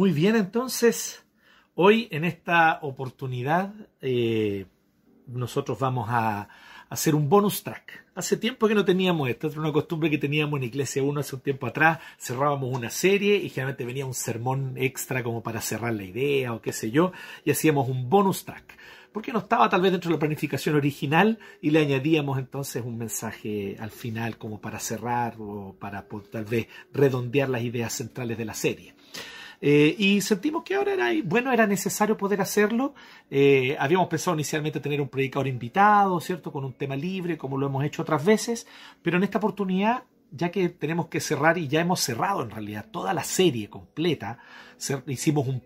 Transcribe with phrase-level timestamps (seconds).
[0.00, 1.22] Muy bien, entonces,
[1.74, 4.64] hoy en esta oportunidad eh,
[5.26, 6.48] nosotros vamos a
[6.88, 8.06] hacer un bonus track.
[8.14, 11.36] Hace tiempo que no teníamos esto, es una costumbre que teníamos en Iglesia 1 hace
[11.36, 15.92] un tiempo atrás, cerrábamos una serie y generalmente venía un sermón extra como para cerrar
[15.92, 17.12] la idea o qué sé yo,
[17.44, 18.78] y hacíamos un bonus track
[19.12, 22.96] porque no estaba tal vez dentro de la planificación original y le añadíamos entonces un
[22.96, 28.44] mensaje al final como para cerrar o para tal vez redondear las ideas centrales de
[28.46, 28.94] la serie.
[29.62, 32.94] Eh, y sentimos que ahora era, bueno, era necesario poder hacerlo.
[33.30, 36.50] Eh, habíamos pensado inicialmente tener un predicador invitado, ¿cierto?
[36.50, 38.66] Con un tema libre, como lo hemos hecho otras veces,
[39.02, 42.86] pero en esta oportunidad ya que tenemos que cerrar y ya hemos cerrado en realidad
[42.90, 44.38] toda la serie completa,
[45.06, 45.62] hicimos un,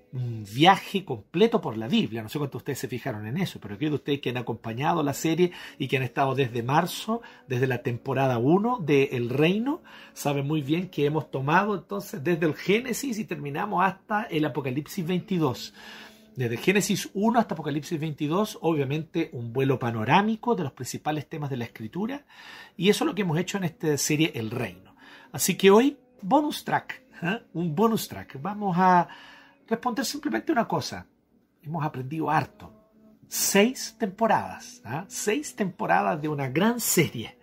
[0.54, 3.92] viaje completo por la Biblia, no sé cuántos ustedes se fijaron en eso, pero aquellos
[3.92, 7.82] de ustedes que han acompañado la serie y que han estado desde marzo, desde la
[7.82, 9.82] temporada 1 de El Reino,
[10.12, 15.06] saben muy bien que hemos tomado entonces desde el Génesis y terminamos hasta el Apocalipsis
[15.06, 15.74] 22
[16.36, 21.56] desde Génesis 1 hasta Apocalipsis 22, obviamente un vuelo panorámico de los principales temas de
[21.56, 22.24] la escritura,
[22.76, 24.96] y eso es lo que hemos hecho en esta serie El Reino.
[25.32, 27.42] Así que hoy, bonus track, ¿eh?
[27.54, 28.40] un bonus track.
[28.40, 29.08] Vamos a
[29.68, 31.06] responder simplemente una cosa.
[31.62, 32.72] Hemos aprendido harto.
[33.28, 35.04] Seis temporadas, ¿eh?
[35.08, 37.38] seis temporadas de una gran serie.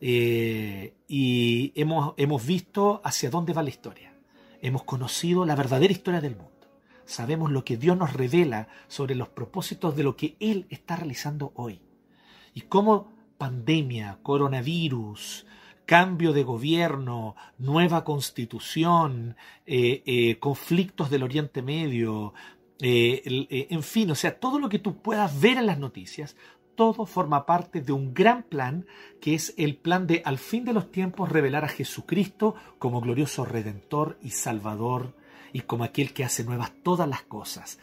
[0.00, 4.12] Eh, y hemos, hemos visto hacia dónde va la historia.
[4.60, 6.55] Hemos conocido la verdadera historia del mundo
[7.06, 11.52] sabemos lo que Dios nos revela sobre los propósitos de lo que Él está realizando
[11.54, 11.80] hoy.
[12.52, 15.46] Y cómo pandemia, coronavirus,
[15.86, 22.34] cambio de gobierno, nueva constitución, eh, eh, conflictos del Oriente Medio,
[22.80, 23.22] eh,
[23.70, 26.36] en fin, o sea, todo lo que tú puedas ver en las noticias,
[26.74, 28.86] todo forma parte de un gran plan
[29.20, 33.46] que es el plan de al fin de los tiempos revelar a Jesucristo como glorioso
[33.46, 35.14] redentor y salvador
[35.56, 37.78] y como aquel que hace nuevas todas las cosas.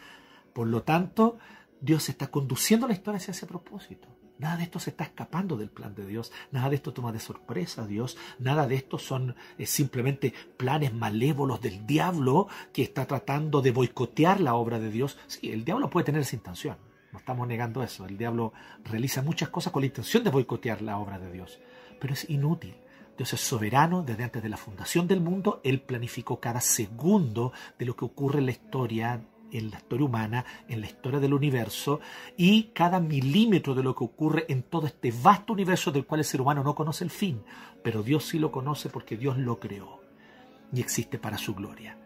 [0.52, 1.38] Por lo tanto,
[1.80, 4.06] Dios está conduciendo la historia hacia ese propósito.
[4.38, 7.18] Nada de esto se está escapando del plan de Dios, nada de esto toma de
[7.18, 13.06] sorpresa a Dios, nada de esto son eh, simplemente planes malévolos del diablo que está
[13.06, 15.18] tratando de boicotear la obra de Dios.
[15.26, 16.76] Sí, el diablo puede tener esa intención,
[17.10, 18.52] no estamos negando eso, el diablo
[18.84, 21.58] realiza muchas cosas con la intención de boicotear la obra de Dios,
[21.98, 22.76] pero es inútil.
[23.16, 25.60] Dios es soberano desde antes de la fundación del mundo.
[25.64, 29.20] Él planificó cada segundo de lo que ocurre en la historia,
[29.52, 32.00] en la historia humana, en la historia del universo,
[32.36, 36.24] y cada milímetro de lo que ocurre en todo este vasto universo del cual el
[36.24, 37.42] ser humano no conoce el fin.
[37.82, 40.00] Pero Dios sí lo conoce porque Dios lo creó
[40.72, 41.98] y existe para su gloria.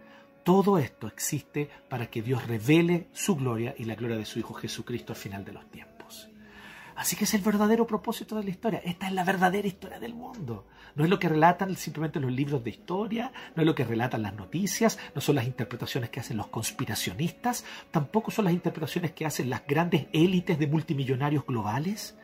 [0.44, 4.54] Todo esto existe para que Dios revele su gloria y la gloria de su Hijo
[4.54, 5.97] Jesucristo al final de los tiempos.
[6.98, 8.82] Así que es el verdadero propósito de la historia.
[8.84, 10.66] Esta es la verdadera historia del mundo.
[10.96, 14.22] No es lo que relatan simplemente los libros de historia, no es lo que relatan
[14.22, 19.24] las noticias, no son las interpretaciones que hacen los conspiracionistas, tampoco son las interpretaciones que
[19.24, 22.17] hacen las grandes élites de multimillonarios globales.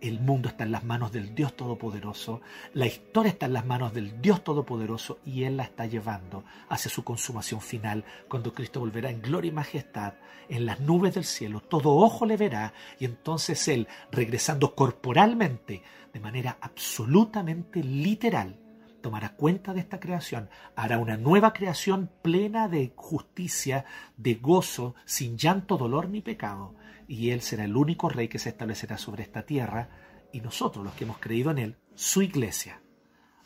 [0.00, 2.40] El mundo está en las manos del Dios Todopoderoso,
[2.72, 6.88] la historia está en las manos del Dios Todopoderoso y Él la está llevando hacia
[6.88, 10.14] su consumación final, cuando Cristo volverá en gloria y majestad
[10.48, 11.60] en las nubes del cielo.
[11.60, 15.82] Todo ojo le verá y entonces Él, regresando corporalmente,
[16.12, 18.56] de manera absolutamente literal,
[19.00, 23.84] tomará cuenta de esta creación, hará una nueva creación plena de justicia,
[24.16, 26.74] de gozo, sin llanto, dolor ni pecado
[27.08, 29.88] y Él será el único rey que se establecerá sobre esta tierra,
[30.30, 32.80] y nosotros, los que hemos creído en Él, su iglesia,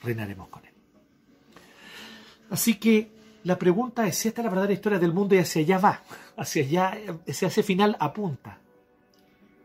[0.02, 0.72] reinaremos con Él.
[2.50, 3.10] Así que
[3.44, 6.02] la pregunta es si esta es la verdadera historia del mundo y hacia allá va,
[6.36, 8.58] hacia allá, hacia ese final apunta.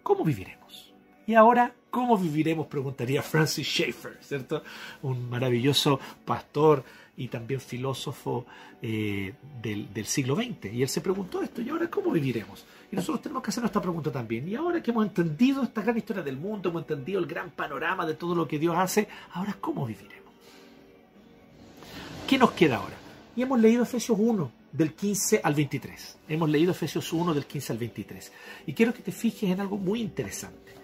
[0.03, 0.93] ¿Cómo viviremos?
[1.25, 2.67] Y ahora, ¿cómo viviremos?
[2.67, 4.63] Preguntaría Francis Schaeffer, ¿cierto?
[5.01, 6.83] Un maravilloso pastor
[7.17, 8.45] y también filósofo
[8.81, 10.71] eh, del, del siglo XX.
[10.71, 12.65] Y él se preguntó esto, ¿y ahora cómo viviremos?
[12.91, 14.47] Y nosotros tenemos que hacer esta pregunta también.
[14.47, 18.05] Y ahora que hemos entendido esta gran historia del mundo, hemos entendido el gran panorama
[18.05, 20.33] de todo lo que Dios hace, ahora ¿cómo viviremos?
[22.27, 22.95] ¿Qué nos queda ahora?
[23.35, 26.17] Y hemos leído Efesios 1, del 15 al 23.
[26.29, 28.31] Hemos leído Efesios 1, del 15 al 23.
[28.67, 30.76] Y quiero que te fijes en algo muy interesante.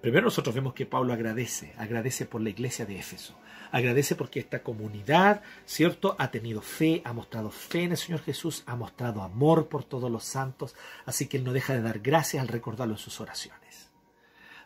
[0.00, 3.34] Primero nosotros vemos que Pablo agradece, agradece por la iglesia de Éfeso,
[3.72, 8.62] agradece porque esta comunidad, ¿cierto?, ha tenido fe, ha mostrado fe en el Señor Jesús,
[8.66, 12.40] ha mostrado amor por todos los santos, así que él no deja de dar gracias
[12.40, 13.90] al recordarlo en sus oraciones.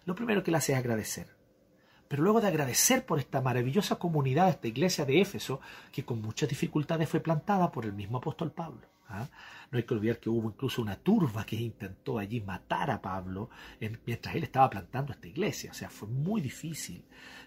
[0.05, 1.29] Lo primero que él hace es agradecer.
[2.09, 5.63] Pero luego de agradecer por esta maravillosa comunidad, esta iglesia de Éfeso,
[5.93, 8.92] que con muchas dificultades fue plantada por el mismo apóstol Pablo.
[9.13, 9.31] ¿Ah?
[9.71, 13.49] No hay que olvidar que hubo incluso una turba que intentó allí matar a Pablo
[14.05, 15.71] mientras él estaba plantando esta iglesia.
[15.71, 17.05] O sea, fue muy difícil.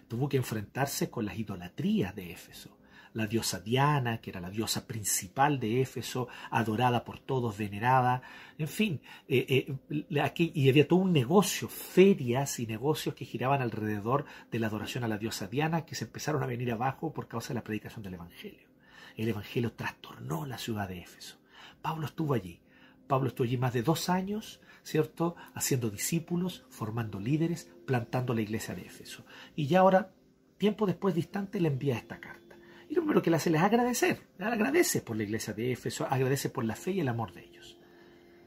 [0.08, 2.76] Tuvo que enfrentarse con las idolatrías de Éfeso,
[3.12, 8.22] la diosa Diana, que era la diosa principal de Éfeso, adorada por todos, venerada,
[8.58, 13.62] en fin, eh, eh, aquí, y había todo un negocio, ferias y negocios que giraban
[13.62, 17.28] alrededor de la adoración a la diosa Diana, que se empezaron a venir abajo por
[17.28, 18.68] causa de la predicación del Evangelio.
[19.16, 21.38] El Evangelio trastornó la ciudad de Éfeso.
[21.82, 22.60] Pablo estuvo allí.
[23.06, 25.36] Pablo estuvo allí más de dos años, ¿cierto?
[25.54, 29.24] Haciendo discípulos, formando líderes, plantando la iglesia de Éfeso.
[29.54, 30.12] Y ya ahora,
[30.58, 32.56] tiempo después distante, le envía esta carta.
[32.88, 34.26] Y lo primero que le hace es agradecer.
[34.38, 37.78] Agradece por la iglesia de Éfeso, agradece por la fe y el amor de ellos.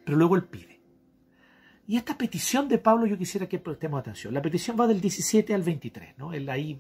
[0.06, 0.80] Pero luego él pide.
[1.90, 4.32] Y esta petición de Pablo yo quisiera que prestemos atención.
[4.32, 6.34] La petición va del 17 al 23, ¿no?
[6.34, 6.80] Él ahí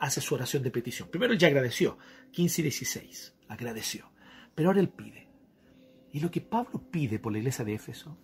[0.00, 1.08] hace su oración de petición.
[1.08, 1.96] Primero él ya agradeció,
[2.32, 4.10] 15 y 16, agradeció.
[4.54, 5.27] Pero ahora él pide.
[6.12, 8.16] Y lo que Pablo pide por la iglesia de Éfeso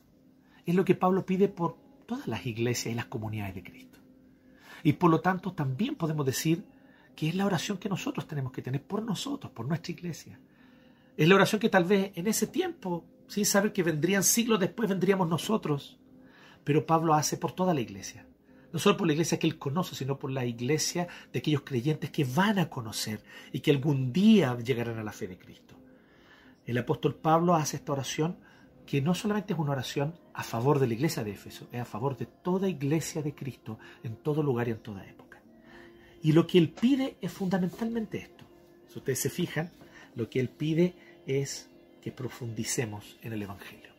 [0.65, 1.77] es lo que Pablo pide por
[2.07, 3.99] todas las iglesias y las comunidades de Cristo.
[4.83, 6.65] Y por lo tanto también podemos decir
[7.15, 10.39] que es la oración que nosotros tenemos que tener por nosotros, por nuestra iglesia.
[11.17, 14.89] Es la oración que tal vez en ese tiempo, sin saber que vendrían siglos después,
[14.89, 15.99] vendríamos nosotros.
[16.65, 18.27] Pero Pablo hace por toda la iglesia.
[18.73, 22.11] No solo por la iglesia que él conoce, sino por la iglesia de aquellos creyentes
[22.11, 23.23] que van a conocer
[23.53, 25.77] y que algún día llegarán a la fe de Cristo.
[26.67, 28.37] El apóstol Pablo hace esta oración
[28.87, 31.85] que no solamente es una oración a favor de la iglesia de Éfeso, es a
[31.85, 35.41] favor de toda iglesia de Cristo en todo lugar y en toda época.
[36.23, 38.45] Y lo que él pide es fundamentalmente esto.
[38.89, 39.71] Si ustedes se fijan,
[40.15, 40.95] lo que él pide
[41.27, 41.69] es
[42.03, 43.93] que profundicemos en el Evangelio.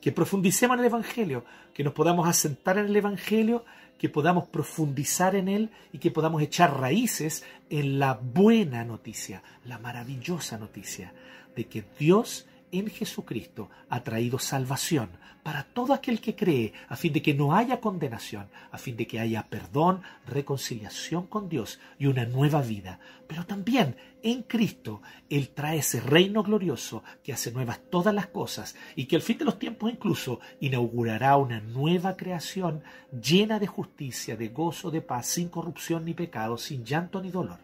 [0.00, 3.64] Que profundicemos en el Evangelio, que nos podamos asentar en el Evangelio,
[3.98, 9.78] que podamos profundizar en él y que podamos echar raíces en la buena noticia, la
[9.78, 11.12] maravillosa noticia
[11.54, 15.10] de que Dios en Jesucristo ha traído salvación
[15.44, 19.06] para todo aquel que cree, a fin de que no haya condenación, a fin de
[19.06, 22.98] que haya perdón, reconciliación con Dios y una nueva vida.
[23.28, 28.74] Pero también en Cristo Él trae ese reino glorioso que hace nuevas todas las cosas
[28.96, 34.36] y que al fin de los tiempos incluso inaugurará una nueva creación llena de justicia,
[34.36, 37.58] de gozo, de paz, sin corrupción ni pecado, sin llanto ni dolor.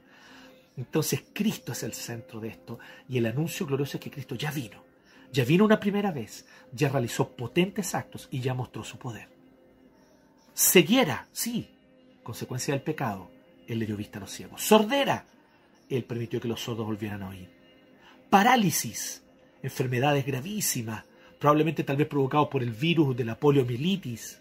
[0.80, 2.78] Entonces Cristo es el centro de esto
[3.08, 4.90] y el anuncio glorioso es que Cristo ya vino
[5.32, 9.28] ya vino una primera vez, ya realizó potentes actos y ya mostró su poder.
[10.54, 11.70] Ceguera, sí,
[12.22, 13.30] consecuencia del pecado,
[13.66, 14.62] Él le dio vista a los ciegos.
[14.62, 15.26] Sordera,
[15.88, 17.48] Él permitió que los sordos volvieran a oír.
[18.28, 19.22] Parálisis,
[19.62, 21.04] enfermedades gravísimas,
[21.38, 24.40] probablemente tal vez provocados por el virus de la poliomielitis.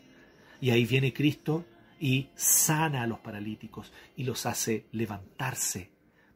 [0.61, 1.65] Y ahí viene Cristo
[1.99, 5.89] y sana a los paralíticos y los hace levantarse,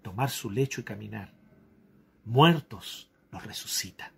[0.04, 1.34] tomar su lecho y caminar.
[2.26, 4.12] Muertos los resucita.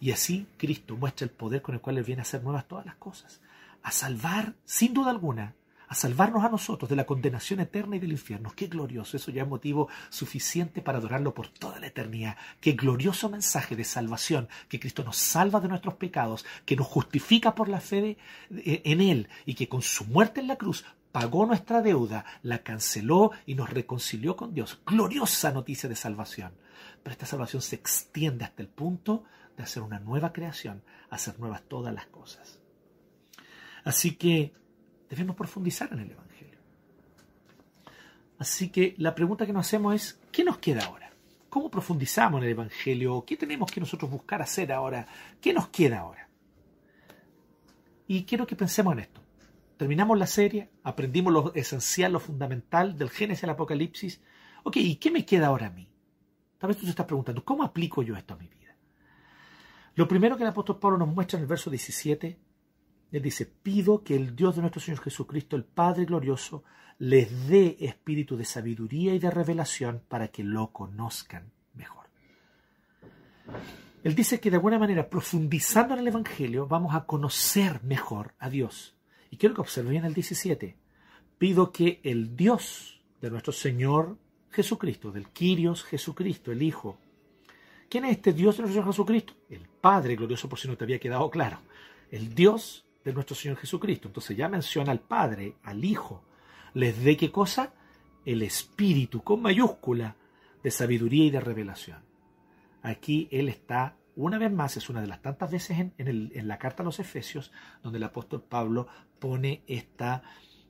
[0.00, 2.86] Y así Cristo muestra el poder con el cual Él viene a hacer nuevas todas
[2.86, 3.42] las cosas,
[3.82, 5.54] a salvar, sin duda alguna,
[5.90, 8.52] a salvarnos a nosotros de la condenación eterna y del infierno.
[8.54, 12.36] Qué glorioso, eso ya es motivo suficiente para adorarlo por toda la eternidad.
[12.60, 17.56] Qué glorioso mensaje de salvación, que Cristo nos salva de nuestros pecados, que nos justifica
[17.56, 18.16] por la fe
[18.50, 23.32] en Él y que con su muerte en la cruz pagó nuestra deuda, la canceló
[23.46, 24.80] y nos reconcilió con Dios.
[24.86, 26.52] Gloriosa noticia de salvación.
[27.02, 29.24] Pero esta salvación se extiende hasta el punto
[29.56, 32.58] de hacer una nueva creación, hacer nuevas todas las cosas.
[33.84, 34.52] Así que
[35.08, 36.58] debemos profundizar en el Evangelio.
[38.38, 41.10] Así que la pregunta que nos hacemos es, ¿qué nos queda ahora?
[41.48, 43.24] ¿Cómo profundizamos en el Evangelio?
[43.26, 45.06] ¿Qué tenemos que nosotros buscar hacer ahora?
[45.40, 46.28] ¿Qué nos queda ahora?
[48.06, 49.19] Y quiero que pensemos en esto.
[49.80, 54.20] Terminamos la serie, aprendimos lo esencial, lo fundamental del Génesis al Apocalipsis.
[54.62, 55.88] Ok, ¿y qué me queda ahora a mí?
[56.58, 58.76] Tal vez tú te estás preguntando, ¿cómo aplico yo esto a mi vida?
[59.94, 62.38] Lo primero que el apóstol Pablo nos muestra en el verso 17,
[63.10, 66.62] él dice, pido que el Dios de nuestro Señor Jesucristo, el Padre glorioso,
[66.98, 72.04] les dé espíritu de sabiduría y de revelación para que lo conozcan mejor.
[74.04, 78.50] Él dice que de alguna manera, profundizando en el Evangelio, vamos a conocer mejor a
[78.50, 78.94] Dios.
[79.30, 80.76] Y quiero que observen bien el 17.
[81.38, 84.18] Pido que el Dios de nuestro Señor
[84.50, 86.98] Jesucristo, del Quirios Jesucristo, el Hijo,
[87.90, 89.32] ¿Quién es este Dios de nuestro Señor Jesucristo?
[89.50, 91.58] El Padre glorioso, por si no te había quedado claro.
[92.12, 94.06] El Dios de nuestro Señor Jesucristo.
[94.06, 96.22] Entonces ya menciona al Padre, al Hijo.
[96.74, 97.74] ¿Les dé qué cosa?
[98.24, 100.14] El Espíritu, con mayúscula,
[100.62, 101.98] de sabiduría y de revelación.
[102.82, 103.96] Aquí Él está,
[104.26, 107.52] una vez más, es una de las tantas veces en, la carta a los Efesios,
[107.82, 108.86] donde el apóstol Pablo
[109.18, 110.22] pone esta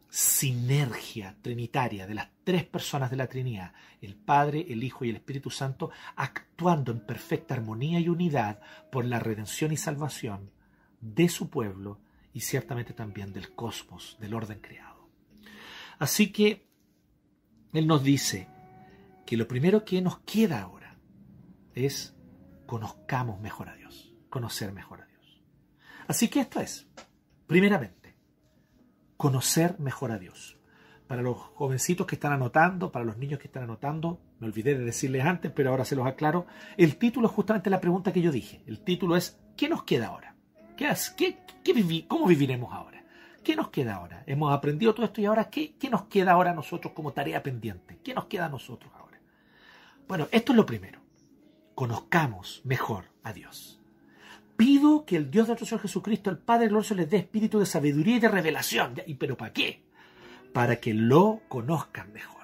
[0.09, 5.17] sinergia trinitaria de las tres personas de la Trinidad, el Padre, el Hijo y el
[5.17, 10.51] Espíritu Santo, actuando en perfecta armonía y unidad por la redención y salvación
[11.01, 12.01] de su pueblo
[12.33, 15.09] y ciertamente también del cosmos, del orden creado.
[15.99, 16.67] Así que
[17.73, 18.49] Él nos dice
[19.27, 20.97] que lo primero que nos queda ahora
[21.75, 22.17] es
[22.71, 25.43] conozcamos mejor a Dios, conocer mejor a Dios.
[26.07, 26.87] Así que esto es,
[27.49, 28.15] primeramente,
[29.17, 30.57] conocer mejor a Dios.
[31.09, 34.85] Para los jovencitos que están anotando, para los niños que están anotando, me olvidé de
[34.85, 36.47] decirles antes, pero ahora se los aclaro,
[36.77, 38.63] el título es justamente la pregunta que yo dije.
[38.69, 40.37] El título es, ¿qué nos queda ahora?
[40.77, 40.95] ¿Qué,
[41.65, 43.05] qué, ¿Cómo viviremos ahora?
[43.43, 44.23] ¿Qué nos queda ahora?
[44.29, 47.43] Hemos aprendido todo esto y ahora, ¿qué, ¿qué nos queda ahora a nosotros como tarea
[47.43, 47.99] pendiente?
[48.05, 49.19] ¿Qué nos queda a nosotros ahora?
[50.07, 51.01] Bueno, esto es lo primero.
[51.81, 53.81] Conozcamos mejor a Dios.
[54.59, 57.65] Pido que el Dios de nuestro Señor Jesucristo, el Padre glorioso, les dé espíritu de
[57.65, 58.97] sabiduría y de revelación.
[59.07, 59.81] ¿Y pero para qué?
[60.53, 62.40] para que lo conozcan mejor.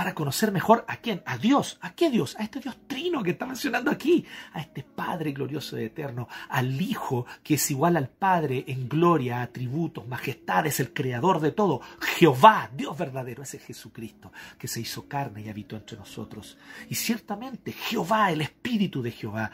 [0.00, 1.76] Para conocer mejor a quién, a Dios.
[1.82, 2.34] ¿A qué Dios?
[2.38, 4.24] A este Dios trino que está mencionando aquí.
[4.54, 6.26] A este Padre glorioso y eterno.
[6.48, 11.82] Al Hijo que es igual al Padre en gloria, atributos, majestades, el creador de todo.
[12.16, 13.42] Jehová, Dios verdadero.
[13.42, 16.56] Ese Jesucristo que se hizo carne y habitó entre nosotros.
[16.88, 19.50] Y ciertamente Jehová, el Espíritu de Jehová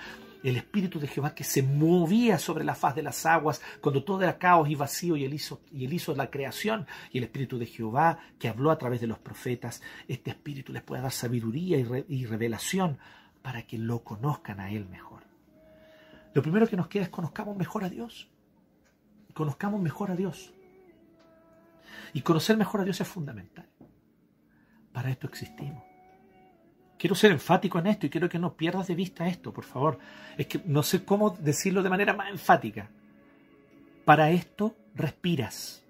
[0.50, 4.22] el Espíritu de Jehová que se movía sobre la faz de las aguas cuando todo
[4.22, 8.20] era caos y vacío y él hizo, y la creación y el Espíritu de Jehová
[8.38, 12.98] que habló a través de los profetas, este Espíritu les puede dar sabiduría y, revelación
[13.42, 15.24] para que lo conozcan a Él mejor.
[16.32, 18.28] Lo primero que nos queda es conozcamos mejor a Dios.
[19.34, 20.52] Conozcamos mejor a Dios.
[22.12, 23.66] Y conocer mejor a Dios es fundamental.
[24.92, 25.95] Para esto existimos.
[26.98, 29.98] Quiero ser enfático en esto y quiero que no pierdas de vista esto, por favor.
[30.38, 32.88] Es que no sé cómo decirlo de manera más enfática.
[34.04, 35.82] Para esto respiras.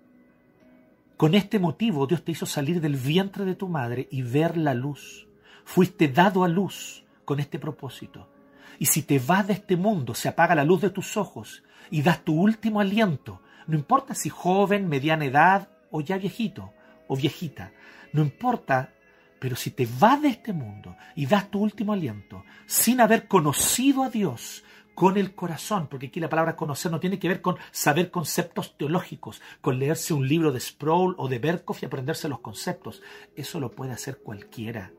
[1.17, 4.75] Con este motivo Dios te hizo salir del vientre de tu madre y ver la
[4.75, 5.27] luz.
[5.65, 8.29] Fuiste dado a luz con este propósito.
[8.79, 12.03] Y si te vas de este mundo, se apaga la luz de tus ojos y
[12.03, 16.73] das tu último aliento, no importa si joven, mediana edad o ya viejito
[17.09, 17.73] o viejita,
[18.13, 18.93] no importa
[19.39, 24.03] pero si te vas de este mundo y das tu último aliento sin haber conocido
[24.03, 24.65] a Dios
[24.97, 28.79] con el corazón, porque aquí la palabra conocer no tiene que ver con saber conceptos
[28.79, 33.03] teológicos, con leerse un libro de Sproul o de Berkhoff y aprenderse los conceptos.
[33.37, 34.93] Eso lo puede hacer cualquiera.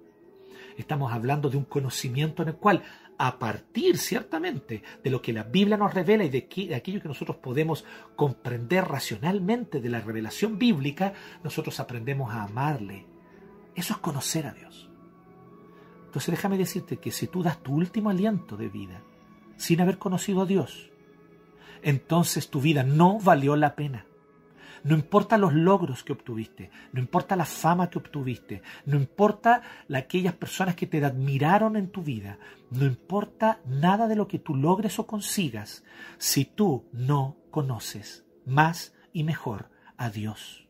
[0.78, 2.84] Estamos hablando de un conocimiento en el cual,
[3.18, 7.08] a partir ciertamente de lo que la Biblia nos revela y de, de aquello que
[7.08, 7.84] nosotros podemos
[8.16, 11.14] comprender racionalmente de la revelación bíblica,
[11.44, 13.08] nosotros aprendemos a amarle,
[13.78, 14.90] eso es conocer a Dios.
[16.06, 19.04] Entonces déjame decirte que si tú das tu último aliento de vida
[19.56, 20.90] sin haber conocido a Dios,
[21.84, 24.08] entonces tu vida no valió la pena.
[24.84, 29.62] No importa los logros que obtuviste, no importa la fama que obtuviste, no importa
[29.94, 32.40] aquellas personas que te admiraron en tu vida,
[32.72, 35.84] no importa nada de lo que tú logres o consigas
[36.18, 40.68] si tú no conoces más y mejor a Dios.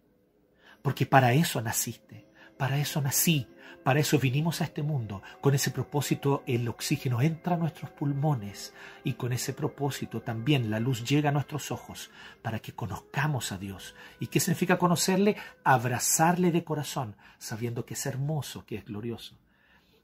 [0.82, 2.27] Porque para eso naciste.
[2.58, 3.48] Para eso nací,
[3.84, 5.22] para eso vinimos a este mundo.
[5.40, 8.74] Con ese propósito el oxígeno entra a nuestros pulmones
[9.04, 12.10] y con ese propósito también la luz llega a nuestros ojos
[12.42, 13.96] para que conozcamos a Dios.
[14.20, 15.38] ¿Y qué significa conocerle?
[15.64, 19.38] Abrazarle de corazón, sabiendo que es hermoso, que es glorioso.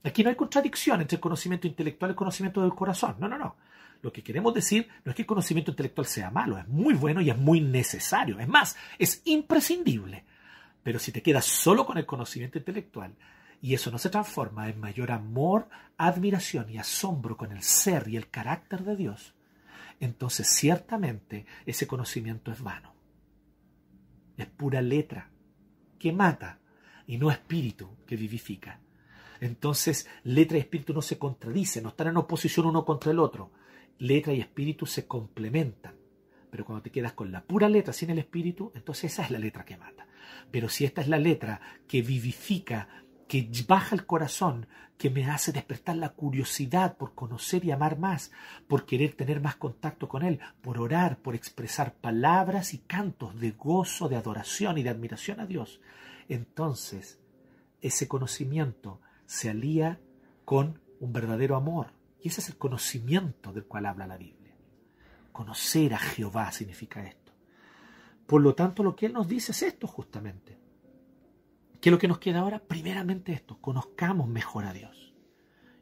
[0.03, 3.15] Aquí no hay contradicción entre el conocimiento intelectual y el conocimiento del corazón.
[3.19, 3.55] No, no, no.
[4.01, 7.22] Lo que queremos decir no es que el conocimiento intelectual sea malo, es muy bueno
[7.22, 8.39] y es muy necesario.
[8.39, 10.25] Es más, es imprescindible.
[10.83, 13.15] Pero si te quedas solo con el conocimiento intelectual
[13.61, 18.17] y eso no se transforma en mayor amor, admiración y asombro con el ser y
[18.17, 19.33] el carácter de Dios,
[19.99, 22.93] entonces ciertamente ese conocimiento es vano.
[24.35, 25.29] Es pura letra
[25.97, 26.59] que mata
[27.07, 28.79] y no espíritu que vivifica.
[29.39, 33.51] Entonces letra y espíritu no se contradicen, no están en oposición uno contra el otro.
[33.99, 35.95] Letra y espíritu se complementan.
[36.49, 39.39] Pero cuando te quedas con la pura letra sin el espíritu, entonces esa es la
[39.39, 40.05] letra que mata.
[40.51, 42.87] Pero si esta es la letra que vivifica,
[43.27, 48.31] que baja el corazón, que me hace despertar la curiosidad por conocer y amar más,
[48.67, 53.51] por querer tener más contacto con Él, por orar, por expresar palabras y cantos de
[53.51, 55.81] gozo, de adoración y de admiración a Dios,
[56.29, 57.19] entonces
[57.81, 59.99] ese conocimiento se alía
[60.45, 61.87] con un verdadero amor.
[62.21, 64.55] Y ese es el conocimiento del cual habla la Biblia.
[65.33, 67.22] Conocer a Jehová significa esto.
[68.25, 70.57] Por lo tanto, lo que Él nos dice es esto justamente.
[71.79, 72.59] ¿Qué es lo que nos queda ahora?
[72.59, 75.13] Primeramente esto, conozcamos mejor a Dios.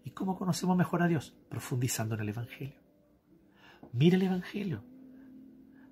[0.03, 1.36] ¿Y cómo conocemos mejor a Dios?
[1.48, 2.81] Profundizando en el Evangelio.
[3.93, 4.83] Mira el Evangelio.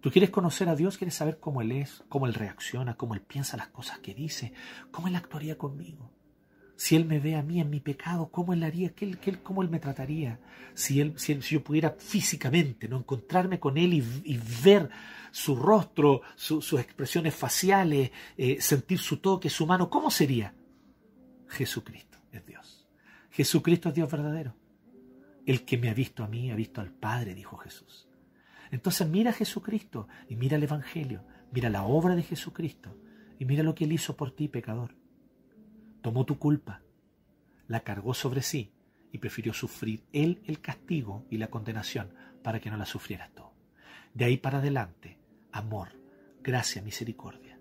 [0.02, 3.22] Tú quieres conocer a Dios, quieres saber cómo Él es, cómo Él reacciona, cómo Él
[3.22, 4.54] piensa las cosas que dice,
[4.92, 6.10] cómo Él actuaría conmigo.
[6.80, 8.92] Si Él me ve a mí en mi pecado, ¿cómo Él haría?
[8.96, 10.40] ¿Qué, ¿Cómo Él me trataría?
[10.74, 14.90] Si, él, si, yo pudiera físicamente no encontrarme con Él y, ver
[15.30, 20.56] su rostro, sus expresiones faciales, eh, sentir su toque, su mano, ¿cómo sería?
[21.50, 22.88] Jesucristo es Dios.
[23.30, 24.56] Jesucristo es Dios verdadero.
[25.46, 28.08] El que me ha visto a mí ha visto al Padre, dijo Jesús.
[28.72, 32.96] Entonces mira a Jesucristo y mira el Evangelio, mira la obra de Jesucristo
[33.38, 34.99] y mira lo que Él hizo por ti, pecador.
[36.10, 36.82] Tomó tu culpa,
[37.68, 38.74] la cargó sobre sí
[39.12, 43.44] y prefirió sufrir Él el castigo y la condenación para que no la sufrieras tú.
[44.16, 45.20] De ahí para adelante,
[45.52, 45.90] amor,
[46.42, 47.60] gracia, misericordia.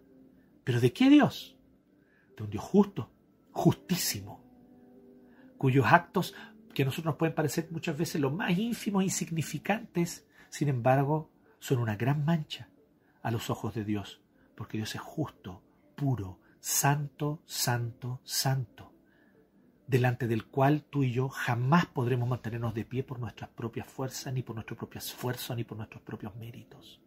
[0.64, 1.59] ¿Pero de qué Dios?
[2.38, 3.11] De un Dios justo,
[3.52, 4.43] justísimo,
[5.59, 6.35] cuyos actos
[6.73, 11.31] que a nosotros nos pueden parecer muchas veces los más ínfimos, e insignificantes, sin embargo,
[11.59, 12.71] son una gran mancha
[13.21, 14.23] a los ojos de Dios,
[14.55, 15.62] porque Dios es justo,
[15.95, 18.93] puro, santo, santo, santo,
[19.87, 24.33] delante del cual tú y yo jamás podremos mantenernos de pie por nuestras propias fuerzas,
[24.33, 27.00] ni por nuestro propio esfuerzo, ni por nuestros propios méritos.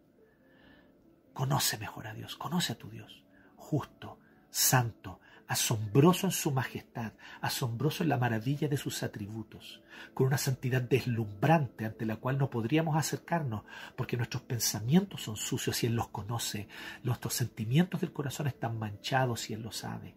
[1.32, 3.24] Conoce mejor a Dios, conoce a tu Dios,
[3.56, 4.18] justo,
[4.50, 9.82] santo, asombroso en su majestad, asombroso en la maravilla de sus atributos,
[10.14, 13.64] con una santidad deslumbrante ante la cual no podríamos acercarnos,
[13.96, 16.68] porque nuestros pensamientos son sucios y Él los conoce,
[17.02, 20.16] nuestros sentimientos del corazón están manchados y Él lo sabe.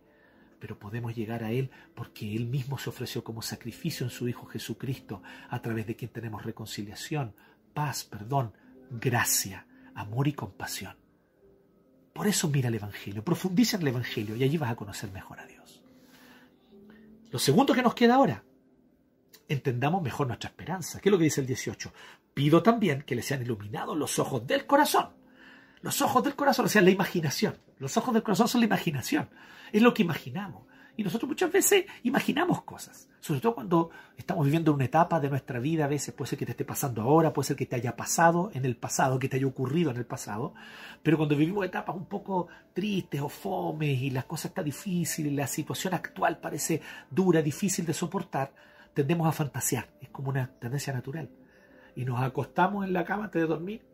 [0.60, 4.46] Pero podemos llegar a Él porque Él mismo se ofreció como sacrificio en su Hijo
[4.46, 7.36] Jesucristo, a través de quien tenemos reconciliación,
[7.74, 8.54] paz, perdón,
[8.90, 11.05] gracia, amor y compasión.
[12.16, 15.38] Por eso mira el Evangelio, profundiza en el Evangelio y allí vas a conocer mejor
[15.38, 15.84] a Dios.
[17.30, 18.42] Lo segundo que nos queda ahora,
[19.50, 21.02] entendamos mejor nuestra esperanza.
[21.02, 21.92] ¿Qué es lo que dice el 18?
[22.34, 25.10] Pido también que le sean iluminados los ojos del corazón.
[25.82, 27.58] Los ojos del corazón, o sea, la imaginación.
[27.80, 29.30] Los ojos del corazón son la imaginación.
[29.74, 30.64] Es lo que imaginamos.
[30.98, 35.60] Y nosotros muchas veces imaginamos cosas, sobre todo cuando estamos viviendo una etapa de nuestra
[35.60, 37.96] vida, a veces puede ser que te esté pasando ahora, puede ser que te haya
[37.96, 40.54] pasado en el pasado, que te haya ocurrido en el pasado,
[41.04, 45.48] pero cuando vivimos etapas un poco tristes o fomes y las cosas están difíciles, la
[45.48, 48.54] situación actual parece dura, difícil de soportar,
[48.94, 51.30] tendemos a fantasear, es como una tendencia natural.
[51.96, 53.86] Y nos acostamos en la cama antes de dormir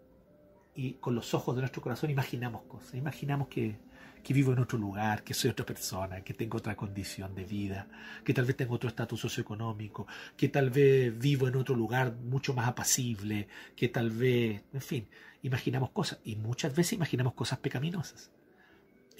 [0.75, 3.80] y con los ojos de nuestro corazón imaginamos cosas, imaginamos que
[4.23, 7.88] que vivo en otro lugar, que soy otra persona, que tengo otra condición de vida,
[8.23, 10.07] que tal vez tengo otro estatus socioeconómico,
[10.38, 15.07] que tal vez vivo en otro lugar mucho más apacible, que tal vez, en fin,
[15.43, 18.31] imaginamos cosas y muchas veces imaginamos cosas pecaminosas.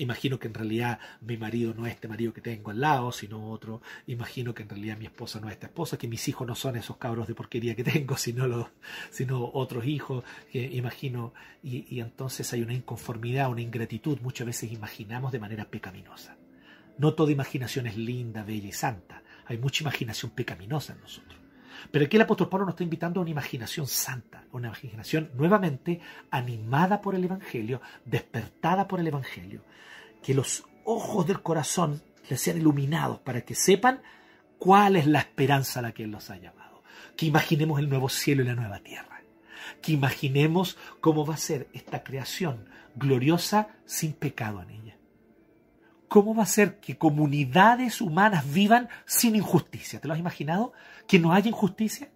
[0.02, 3.52] Imagino que en realidad mi marido no es este marido que tengo al lado, sino
[3.52, 3.84] otro.
[4.08, 6.76] Imagino que en realidad mi esposa no es esta esposa, que mis hijos no son
[6.76, 8.68] esos cabros de porquería que tengo, sino, los,
[9.12, 10.24] sino otros hijos.
[10.54, 14.20] imagino, y, y entonces hay una inconformidad, una ingratitud.
[14.22, 16.36] Muchas veces imaginamos de manera pecaminosa.
[16.98, 19.22] No toda imaginación es linda, bella y santa.
[19.46, 21.40] Hay mucha imaginación pecaminosa en nosotros.
[21.92, 26.00] Pero aquí el apóstol Pablo nos está invitando a una imaginación santa, una imaginación nuevamente
[26.30, 29.62] animada por el Evangelio, despertada por el Evangelio,
[30.22, 34.02] que los ojos del corazón les sean iluminados para que sepan
[34.58, 36.84] cuál es la esperanza a la que Él los ha llamado.
[37.18, 39.22] Que imaginemos el nuevo cielo y la nueva tierra.
[39.82, 44.98] Que imaginemos cómo va a ser esta creación gloriosa sin pecado en ella.
[46.08, 50.00] ¿Cómo va a ser que comunidades humanas vivan sin injusticia?
[50.00, 50.74] ¿Te lo has imaginado?
[51.08, 52.12] ¿Que no haya injusticia?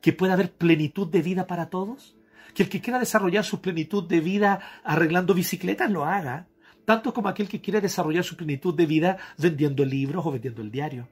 [0.00, 2.16] ¿Que pueda haber plenitud de vida para todos?
[2.54, 6.48] Que el que quiera desarrollar su plenitud de vida arreglando bicicletas lo haga
[6.86, 10.70] tanto como aquel que quiere desarrollar su plenitud de vida vendiendo libros o vendiendo el
[10.70, 11.08] diario.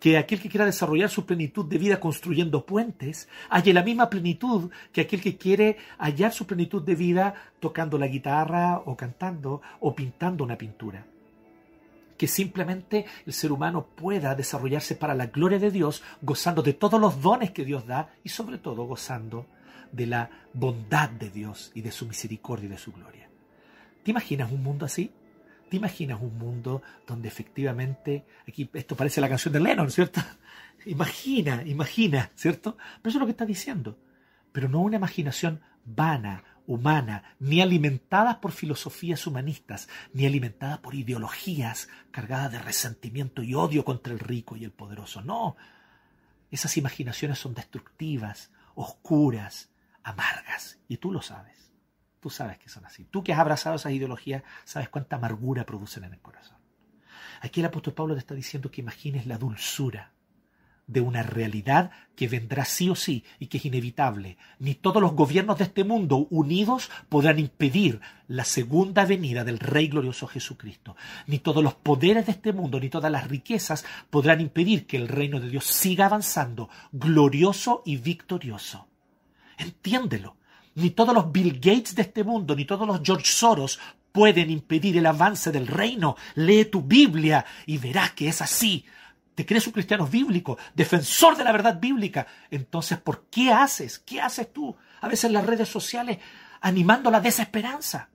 [0.00, 4.70] Que aquel que quiera desarrollar su plenitud de vida construyendo puentes haya la misma plenitud
[4.92, 9.94] que aquel que quiere hallar su plenitud de vida tocando la guitarra o cantando o
[9.94, 11.06] pintando una pintura.
[12.18, 16.98] Que simplemente el ser humano pueda desarrollarse para la gloria de Dios, gozando de todos
[16.98, 19.46] los dones que Dios da y sobre todo gozando
[19.92, 23.26] de la bondad de Dios y de su misericordia y de su gloria.
[24.06, 25.10] ¿Te imaginas un mundo así?
[25.68, 30.20] ¿Te imaginas un mundo donde efectivamente, aquí esto parece la canción de Lennon, ¿cierto?
[30.86, 32.76] Imagina, imagina, ¿cierto?
[33.02, 33.98] Pero eso es lo que está diciendo.
[34.52, 41.88] Pero no una imaginación vana, humana, ni alimentada por filosofías humanistas, ni alimentada por ideologías
[42.12, 45.20] cargadas de resentimiento y odio contra el rico y el poderoso.
[45.20, 45.56] No,
[46.52, 49.68] esas imaginaciones son destructivas, oscuras,
[50.04, 51.65] amargas, y tú lo sabes.
[52.26, 53.04] Tú sabes que son así.
[53.04, 56.56] Tú que has abrazado esas ideologías, sabes cuánta amargura producen en el corazón.
[57.40, 60.10] Aquí el apóstol Pablo te está diciendo que imagines la dulzura
[60.88, 64.38] de una realidad que vendrá sí o sí y que es inevitable.
[64.58, 69.86] Ni todos los gobiernos de este mundo unidos podrán impedir la segunda venida del Rey
[69.86, 70.96] glorioso Jesucristo.
[71.28, 75.06] Ni todos los poderes de este mundo, ni todas las riquezas podrán impedir que el
[75.06, 78.88] reino de Dios siga avanzando, glorioso y victorioso.
[79.58, 80.34] Entiéndelo
[80.76, 83.80] ni todos los Bill Gates de este mundo, ni todos los George Soros
[84.12, 86.16] pueden impedir el avance del reino.
[86.34, 88.84] Lee tu Biblia y verás que es así.
[89.34, 92.26] te crees un cristiano bíblico, defensor de la verdad bíblica.
[92.50, 93.98] Entonces, ¿por qué haces?
[93.98, 94.74] ¿Qué haces tú?
[95.02, 96.18] A veces en las redes sociales
[96.62, 98.08] animando la desesperanza,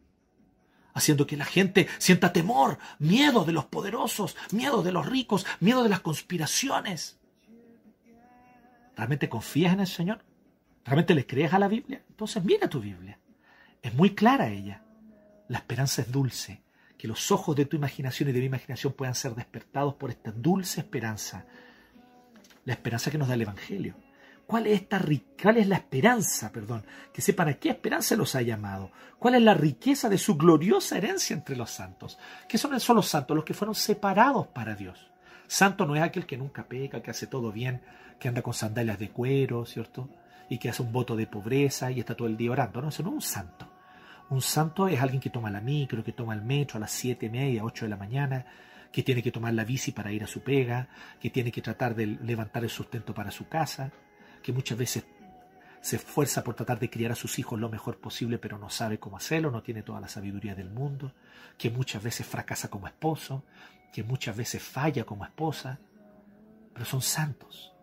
[0.93, 5.83] haciendo que la gente sienta temor, miedo de los poderosos, miedo de los ricos, miedo
[5.83, 7.19] de las conspiraciones.
[8.95, 10.23] ¿Realmente confías en el Señor?
[10.85, 12.03] ¿Realmente le crees a la Biblia?
[12.09, 13.19] Entonces mira tu Biblia.
[13.81, 14.83] Es muy clara ella.
[15.47, 16.61] La esperanza es dulce
[16.97, 20.31] que los ojos de tu imaginación y de mi imaginación puedan ser despertados por esta
[20.31, 21.47] dulce esperanza,
[22.63, 23.95] la esperanza que nos da el Evangelio.
[24.45, 25.01] ¿Cuál es, esta,
[25.41, 26.85] cuál es la esperanza, perdón?
[27.11, 28.91] Que sepan a qué esperanza los ha llamado.
[29.17, 32.19] ¿Cuál es la riqueza de su gloriosa herencia entre los santos?
[32.47, 33.35] ¿Qué son los santos?
[33.35, 35.09] Los que fueron separados para Dios.
[35.47, 37.81] Santo no es aquel que nunca peca, que hace todo bien,
[38.19, 40.07] que anda con sandalias de cuero, ¿cierto?
[40.51, 42.81] Y que hace un voto de pobreza y está todo el día orando.
[42.81, 43.71] No, eso no es un santo.
[44.29, 47.27] Un santo es alguien que toma la micro, que toma el metro a las siete
[47.27, 48.45] y media, ocho de la mañana,
[48.91, 50.89] que tiene que tomar la bici para ir a su pega,
[51.21, 53.91] que tiene que tratar de levantar el sustento para su casa,
[54.43, 55.05] que muchas veces
[55.81, 58.99] se esfuerza por tratar de criar a sus hijos lo mejor posible, pero no sabe
[58.99, 61.13] cómo hacerlo, no tiene toda la sabiduría del mundo,
[61.57, 63.45] que muchas veces fracasa como esposo,
[63.91, 65.79] que muchas veces falla como esposa,
[66.73, 67.73] pero son santos.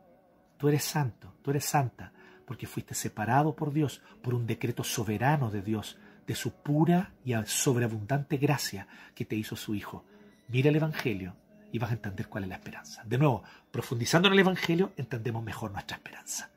[0.56, 2.12] Tú eres santo, tú eres santa,
[2.48, 7.34] porque fuiste separado por Dios, por un decreto soberano de Dios, de su pura y
[7.44, 10.02] sobreabundante gracia que te hizo su Hijo.
[10.48, 11.36] Mira el Evangelio
[11.72, 13.04] y vas a entender cuál es la esperanza.
[13.04, 16.48] De nuevo, profundizando en el Evangelio, entendemos mejor nuestra esperanza.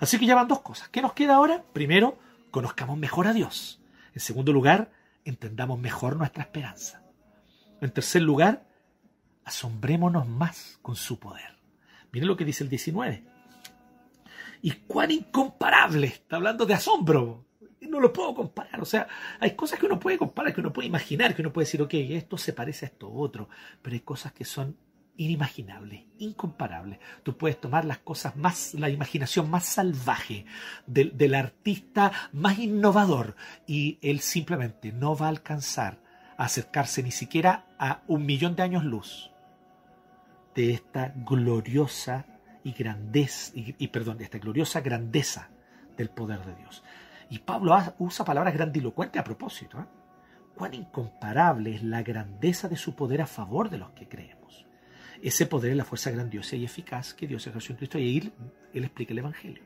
[0.00, 0.88] Así que ya van dos cosas.
[0.88, 1.62] ¿Qué nos queda ahora?
[1.72, 2.18] Primero,
[2.50, 3.80] conozcamos mejor a Dios.
[4.14, 4.90] En segundo lugar,
[5.24, 7.04] entendamos mejor nuestra esperanza.
[7.80, 8.66] En tercer lugar,
[9.44, 11.56] asombrémonos más con su poder.
[12.10, 13.35] Miren lo que dice el 19.
[14.66, 17.46] Y cuán incomparable, está hablando de asombro,
[17.82, 18.80] no lo puedo comparar.
[18.80, 19.06] O sea,
[19.38, 21.94] hay cosas que uno puede comparar, que uno puede imaginar, que uno puede decir, ok,
[21.94, 23.48] esto se parece a esto otro,
[23.80, 24.76] pero hay cosas que son
[25.16, 26.98] inimaginables, incomparables.
[27.22, 30.46] Tú puedes tomar las cosas más, la imaginación más salvaje
[30.84, 33.36] del, del artista más innovador
[33.68, 36.00] y él simplemente no va a alcanzar
[36.36, 39.30] a acercarse ni siquiera a un millón de años luz
[40.56, 42.35] de esta gloriosa
[42.66, 45.50] y grandeza, y, perdón, esta gloriosa grandeza
[45.96, 46.82] del poder de Dios.
[47.30, 49.78] Y Pablo usa palabras grandilocuentes a propósito.
[49.78, 49.84] ¿eh?
[50.56, 54.66] Cuán incomparable es la grandeza de su poder a favor de los que creemos.
[55.22, 58.00] Ese poder es la fuerza grandiosa y eficaz que Dios ejerció en Cristo.
[58.00, 58.32] Y ahí
[58.74, 59.62] él explica el Evangelio.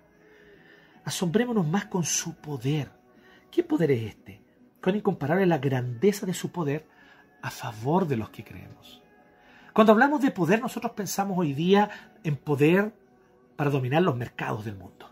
[1.03, 2.91] Asombrémonos más con su poder.
[3.51, 4.43] ¿Qué poder es este?
[4.83, 6.87] Cuán incomparable es la grandeza de su poder
[7.41, 9.03] a favor de los que creemos.
[9.73, 11.91] Cuando hablamos de poder, nosotros pensamos hoy día
[12.25, 12.93] en poder
[13.57, 15.09] para dominar los mercados del mundo.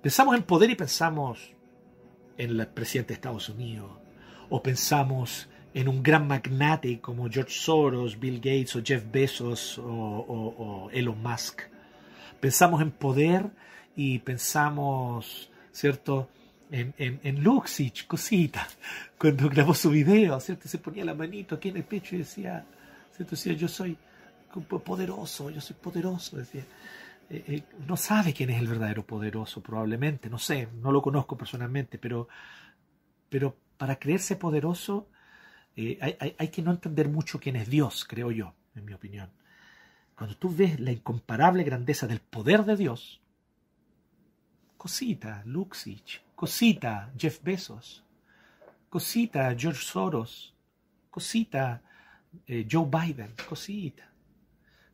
[0.00, 1.52] Pensamos en poder y pensamos
[2.36, 3.90] en el presidente de Estados Unidos,
[4.48, 10.88] o pensamos en un gran magnate como George Soros, Bill Gates o Jeff Bezos o,
[10.92, 11.62] Elon Musk.
[12.40, 13.50] Pensamos en poder
[13.96, 16.28] y pensamos, ¿cierto?
[16.70, 18.66] En, en, en Luxich, cosita,
[19.18, 20.68] cuando grabó su video, ¿cierto?
[20.68, 22.64] Se ponía la manito aquí en el pecho y decía,
[23.18, 23.36] ¿cierto?
[23.36, 23.98] Decía, yo soy
[24.84, 26.64] poderoso, yo soy poderoso, decía.
[27.30, 31.36] Eh, eh, no sabe quién es el verdadero poderoso, probablemente, no sé, no lo conozco
[31.36, 32.28] personalmente, pero,
[33.28, 35.08] pero para creerse poderoso
[35.76, 39.30] eh, hay, hay, que no entender mucho quién es Dios, creo yo, en mi opinión.
[40.16, 43.20] Cuando tú ves la incomparable grandeza del poder de Dios,
[44.78, 48.04] cosita Luxich, cosita Jeff Bezos,
[48.88, 50.54] cosita George Soros,
[51.10, 51.82] cosita
[52.70, 54.10] Joe Biden, cosita,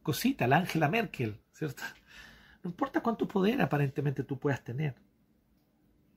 [0.03, 1.83] cosita la Angela Merkel, ¿cierto?
[2.62, 4.94] No importa cuánto poder aparentemente tú puedas tener.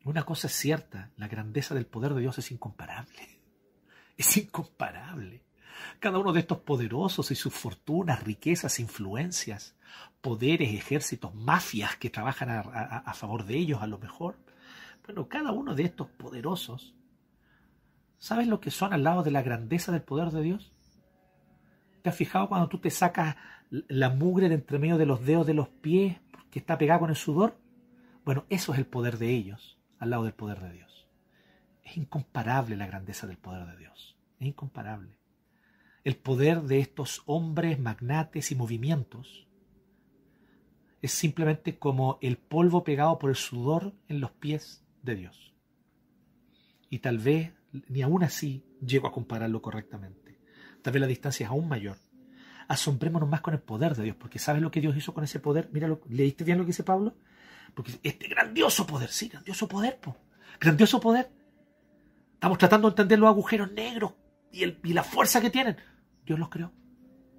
[0.03, 3.37] Una cosa es cierta, la grandeza del poder de Dios es incomparable.
[4.17, 5.43] Es incomparable.
[5.99, 9.75] Cada uno de estos poderosos y sus fortunas, riquezas, influencias,
[10.21, 14.37] poderes, ejércitos, mafias que trabajan a, favor de ellos a lo mejor.
[15.05, 16.95] Bueno, cada uno de estos poderosos,
[18.17, 20.73] ¿sabes lo que son al lado de la grandeza del poder de Dios?
[22.01, 23.35] ¿Te has fijado cuando tú te sacas
[23.69, 26.17] la mugre de entre medio de los dedos de los pies
[26.51, 27.57] que está pegado con el sudor,
[28.23, 31.07] bueno, eso es el poder de ellos al lado del poder de Dios.
[31.83, 34.17] Es incomparable la grandeza del poder de Dios.
[34.39, 35.17] Es incomparable.
[36.03, 39.47] El poder de estos hombres, magnates y movimientos
[41.01, 45.53] es simplemente como el polvo pegado por el sudor en los pies de Dios.
[46.89, 47.53] Y tal vez
[47.87, 50.26] ni aún así llego a compararlo correctamente.
[50.81, 51.97] Tal vez la distancia es aún mayor
[52.67, 55.39] asombrémonos más con el poder de Dios, porque ¿sabes lo que Dios hizo con ese
[55.39, 55.69] poder?
[55.71, 57.15] Mira, ¿leíste bien lo que dice Pablo?
[57.73, 59.99] Porque este grandioso poder, sí, grandioso poder,
[60.59, 61.31] grandioso poder.
[62.33, 64.13] Estamos tratando de entender los agujeros negros
[64.51, 65.77] y, el, y la fuerza que tienen.
[66.25, 66.71] Dios los creó.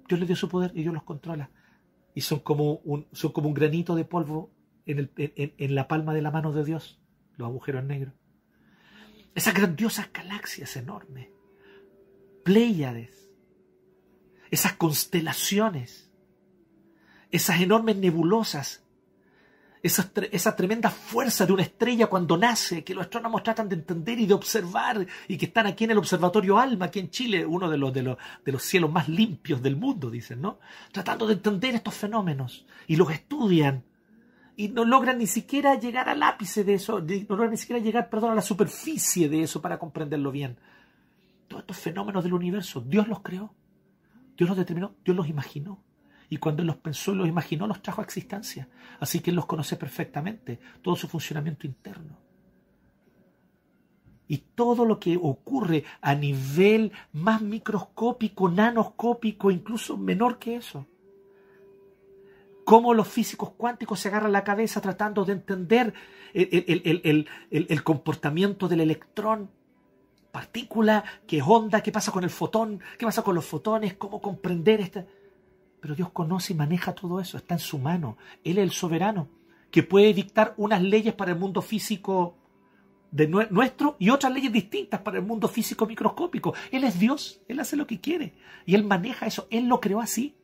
[0.07, 1.51] Dios les dio su poder y Dios los controla.
[2.15, 4.51] y son como un, son como un granito de polvo
[4.85, 6.99] en, el, en, en la palma de la mano de Dios,
[7.37, 8.13] los agujeros negros.
[9.35, 11.29] Esas grandiosas galaxias enormes,
[12.43, 13.28] Pléyades,
[14.51, 16.09] esas constelaciones,
[17.31, 18.83] esas enormes nebulosas
[19.81, 24.25] esa, tremenda fuerza de una estrella cuando nace, que los astrónomos tratan de entender y
[24.25, 27.77] de observar, y que están aquí en el Observatorio Alma, aquí en Chile, uno de
[27.77, 30.59] los, de los, de los cielos más limpios del mundo, dicen, ¿no?
[30.91, 33.83] Tratando de entender estos fenómenos, y los estudian,
[34.57, 38.09] y no logran ni siquiera llegar al ápice de eso, no logran ni siquiera llegar,
[38.09, 40.57] perdón, a la superficie de eso para comprenderlo bien.
[41.47, 43.53] Todos estos fenómenos del universo, Dios los creó,
[44.39, 45.83] Dios los determinó, Dios los imaginó
[46.29, 48.69] y cuando Él los pensó y los imaginó, los trajo a existencia.
[49.01, 52.17] Así que Él los conoce perfectamente, todo su funcionamiento interno.
[54.29, 60.85] Y todo lo que ocurre a nivel más microscópico, nanoscópico, incluso menor que eso.
[62.63, 65.93] Cómo los físicos cuánticos se agarran la cabeza tratando de entender
[66.33, 69.49] el, el comportamiento del electrón
[70.31, 74.81] partícula, qué onda, qué pasa con el fotón, qué pasa con los fotones, cómo comprender
[74.81, 75.05] esta...
[75.81, 78.17] Pero Dios conoce y maneja todo eso, está en su mano.
[78.43, 79.29] Él es el soberano,
[79.71, 82.35] que puede dictar unas leyes para el mundo físico
[83.11, 86.53] de nuestro y otras leyes distintas para el mundo físico microscópico.
[86.71, 88.33] Él es Dios, Él hace lo que quiere
[88.65, 90.35] y Él maneja eso, Él lo creó así.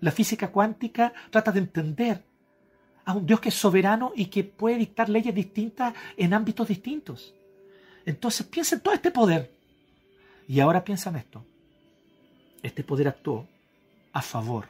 [0.00, 2.24] La física cuántica trata de entender
[3.04, 7.34] a un Dios que es soberano y que puede dictar leyes distintas en ámbitos distintos.
[8.06, 9.50] Entonces piensa en todo este poder.
[10.46, 11.44] Y ahora piensa en esto.
[12.62, 13.46] Este poder actuó
[14.12, 14.68] a favor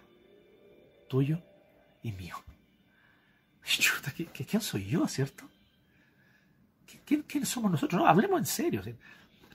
[1.08, 1.40] tuyo
[2.02, 2.36] y mío.
[4.32, 5.48] ¿quién soy yo, cierto?
[7.04, 8.00] ¿Quiénes somos nosotros?
[8.00, 8.82] No, hablemos en serio.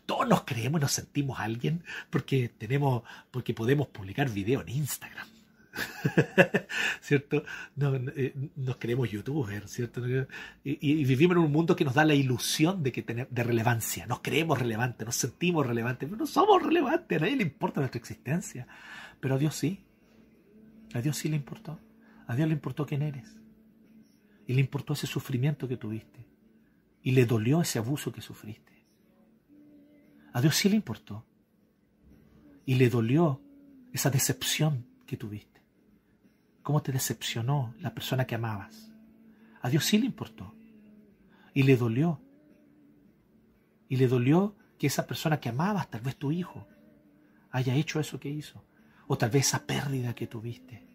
[0.06, 5.28] Todos nos creemos y nos sentimos alguien porque tenemos, porque podemos publicar video en Instagram.
[7.02, 7.44] ¿Cierto?
[8.16, 10.02] Eh, nos creemos youtubers, ¿cierto?
[10.64, 14.06] Y, vivimos en un mundo que nos da la ilusión de, que tener, de relevancia.
[14.08, 18.00] Nos creemos relevantes, nos sentimos relevantes, pero no somos relevantes, a nadie le importa nuestra
[18.00, 18.68] existencia.
[19.20, 19.84] Pero a Dios sí.
[20.94, 21.80] A Dios sí le importó.
[22.28, 23.38] A Dios le importó quién eres.
[24.48, 26.26] Y le importó ese sufrimiento que tuviste.
[27.04, 28.86] Y le dolió ese abuso que sufriste.
[30.34, 31.26] A Dios sí le importó.
[32.66, 33.42] Y le dolió
[33.94, 35.59] esa decepción que tuviste.
[36.70, 38.92] Cómo te decepcionó la persona que amabas.
[39.60, 40.54] A Dios sí le importó.
[41.52, 42.22] Y le dolió.
[43.88, 46.68] Y le dolió que esa persona que amabas, tal vez tu hijo,
[47.50, 48.64] haya hecho eso que hizo
[49.08, 50.86] o tal vez esa pérdida que tuviste,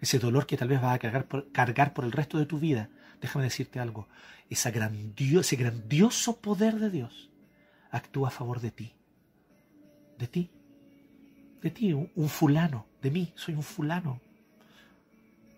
[0.00, 0.98] ese dolor que tal vez vas a
[1.52, 2.88] cargar por, el resto de tu vida.
[3.20, 4.08] Déjame decirte algo,
[4.48, 7.30] ese grandioso poder de Dios
[7.90, 8.94] actúa a favor de ti,
[10.18, 10.50] de ti,
[11.60, 14.22] de ti, un fulano, de mí, soy un fulano,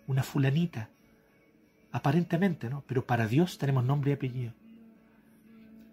[0.09, 0.89] una fulanita,
[1.91, 2.83] aparentemente, ¿no?
[2.85, 4.53] Pero para Dios tenemos nombre y apellido.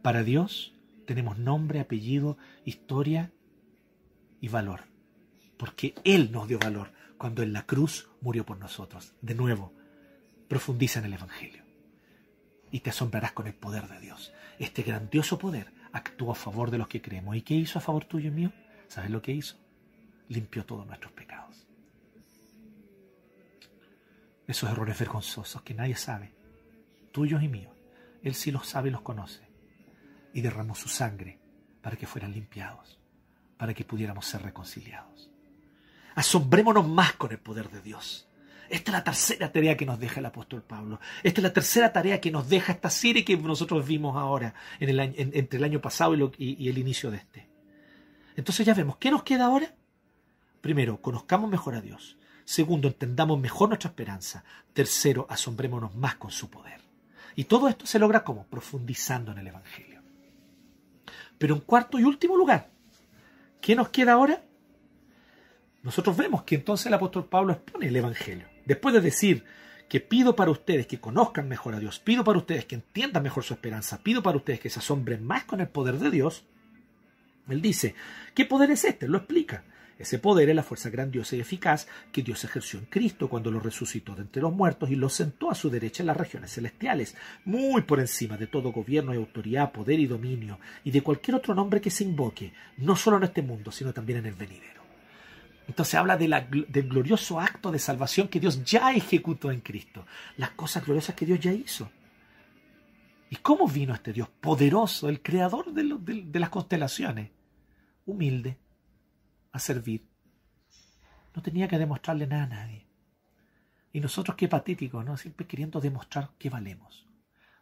[0.02, 0.74] Para Dios
[1.06, 3.30] tenemos nombre, apellido, historia
[4.40, 4.96] y valor
[5.56, 9.14] porque Él nos dio valor cuando en la cruz murió por nosotros.
[9.22, 9.72] De nuevo,
[10.48, 11.64] profundiza en el Evangelio
[12.70, 14.32] y te asombrarás con el poder de Dios.
[14.58, 17.36] Este grandioso poder actúa a favor de los que creemos.
[17.36, 18.52] ¿Y qué hizo a favor tuyo y mío?
[18.88, 19.56] ¿Sabes lo que hizo?
[20.28, 21.35] Limpió todos nuestros pecados.
[24.46, 26.32] Esos errores vergonzosos que nadie sabe,
[27.12, 27.74] tuyos y míos,
[28.22, 29.46] Él sí los sabe y los conoce.
[30.32, 31.38] Y derramó su sangre
[31.80, 32.98] para que fueran limpiados,
[33.56, 35.30] para que pudiéramos ser reconciliados.
[36.14, 38.28] Asombrémonos más con el poder de Dios.
[38.68, 41.00] Esta es la tercera tarea que nos deja el apóstol Pablo.
[41.22, 45.58] Esta es la tercera tarea que nos deja esta serie que nosotros vimos ahora, entre
[45.58, 47.48] el año pasado y, y el inicio de este.
[48.36, 49.72] Entonces ya vemos, ¿qué nos queda ahora?
[50.60, 52.18] Primero, conozcamos mejor a Dios.
[52.46, 54.42] Segundo, entendamos mejor nuestra esperanza.
[54.72, 56.80] Tercero, asombrémonos más con su poder.
[57.34, 60.00] Y todo esto se logra como profundizando en el Evangelio.
[61.36, 62.70] Pero en cuarto y último lugar,
[63.60, 64.42] ¿qué nos queda ahora?
[65.86, 68.48] nosotros vemos que entonces el apóstol Pablo expone el Evangelio.
[68.64, 69.44] Después de decir
[69.88, 73.44] que pido para ustedes que conozcan mejor a Dios, pido para ustedes que entiendan mejor
[73.44, 76.44] su esperanza, pido para ustedes que se asombren más con el poder de Dios,
[77.48, 77.94] él dice,
[78.34, 79.06] ¿qué poder es este?
[79.06, 79.62] Lo explica.
[79.98, 83.60] Ese poder es la fuerza grandiosa y eficaz que Dios ejerció en Cristo cuando lo
[83.60, 87.16] resucitó de entre los muertos y lo sentó a su derecha en las regiones celestiales,
[87.46, 91.54] muy por encima de todo gobierno y autoridad, poder y dominio, y de cualquier otro
[91.54, 94.82] nombre que se invoque, no solo en este mundo, sino también en el venidero.
[95.68, 100.06] Entonces habla del glorioso acto de salvación que Dios ya ejecutó en Cristo,
[100.36, 101.90] las cosas gloriosas que Dios ya hizo.
[103.30, 107.30] ¿Y cómo vino este Dios poderoso, el creador de, las constelaciones?
[108.04, 108.56] Humilde,
[109.56, 110.06] a servir.
[111.34, 112.86] No tenía que demostrarle nada a nadie.
[113.92, 115.16] Y nosotros qué patético, ¿no?
[115.16, 117.06] Siempre queriendo demostrar que valemos,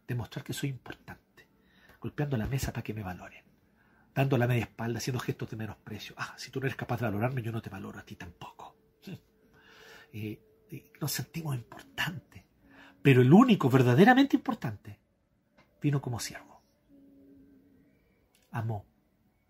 [0.07, 1.47] demostrar que soy importante,
[2.01, 3.45] golpeando la mesa para que me valoren,
[4.15, 6.15] dando la media espalda, haciendo gestos de menosprecio.
[6.19, 8.77] Ah, si tú no eres capaz de valorarme, yo no te valoro a ti tampoco.
[10.13, 10.39] y
[11.01, 12.43] nos sentimos importantes.
[13.03, 14.99] Pero el único verdaderamente importante
[15.81, 16.63] vino como siervo.
[18.51, 18.87] Amó,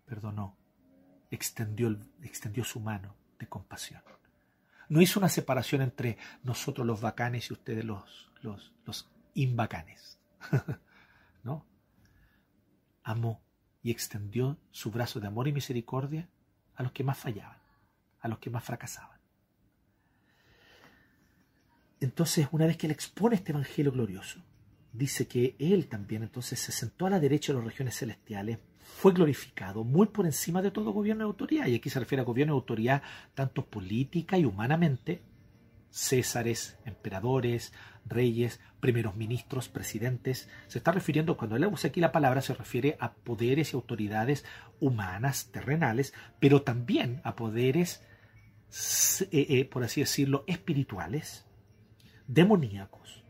[0.05, 0.57] perdonó,
[1.35, 4.01] extendió, extendió su mano de compasión.
[4.87, 10.19] No hizo una separación entre nosotros los bacanes y ustedes los, los, los imbacanes.
[11.43, 11.65] ¿No?
[13.03, 13.41] Amó
[13.83, 16.29] y extendió su brazo de amor y misericordia
[16.75, 17.57] a los que más fallaban,
[18.19, 19.19] a los que más fracasaban.
[21.99, 24.43] Entonces, una vez que él expone este evangelio glorioso,
[24.97, 29.11] dice que él también entonces se sentó a la derecha de las regiones celestiales, fue
[29.13, 31.67] glorificado muy por encima de todo gobierno y autoridad.
[31.67, 33.01] Y aquí se refiere a gobierno y autoridad
[33.33, 35.21] tanto política y humanamente,
[35.89, 37.73] césares, emperadores,
[38.05, 40.49] reyes, primeros ministros, presidentes.
[40.67, 44.45] Se está refiriendo, cuando él usa aquí la palabra, se refiere a poderes y autoridades
[44.79, 48.03] humanas, terrenales, pero también a poderes,
[49.31, 51.45] eh, eh, por así decirlo, espirituales,
[52.27, 53.24] demoníacos.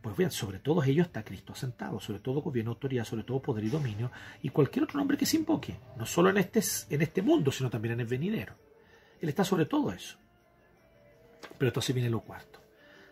[0.00, 3.64] Pues bien, sobre todos ellos está Cristo sentado, sobre todo gobierno, autoridad, sobre todo poder
[3.64, 4.10] y dominio,
[4.42, 7.68] y cualquier otro nombre que se invoque, no solo en este, en este mundo, sino
[7.68, 8.54] también en el venidero.
[9.20, 10.16] Él está sobre todo eso.
[11.58, 12.62] Pero entonces viene lo cuarto.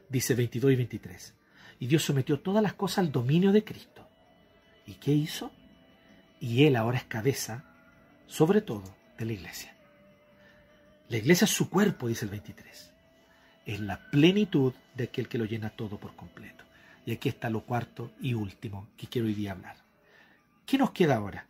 [0.08, 1.34] Dice 22 y 23.
[1.80, 4.08] Y Dios sometió todas las cosas al dominio de Cristo.
[4.86, 5.50] ¿Y qué hizo?
[6.40, 7.64] Y Él ahora es cabeza,
[8.26, 9.76] sobre todo, de la iglesia.
[11.10, 12.88] La iglesia es su cuerpo, dice el 23
[13.68, 16.64] es la plenitud de aquel que lo llena todo por completo.
[17.08, 19.76] Y aquí está lo cuarto y último que quiero hoy día hablar.
[20.66, 21.48] ¿Qué nos queda ahora?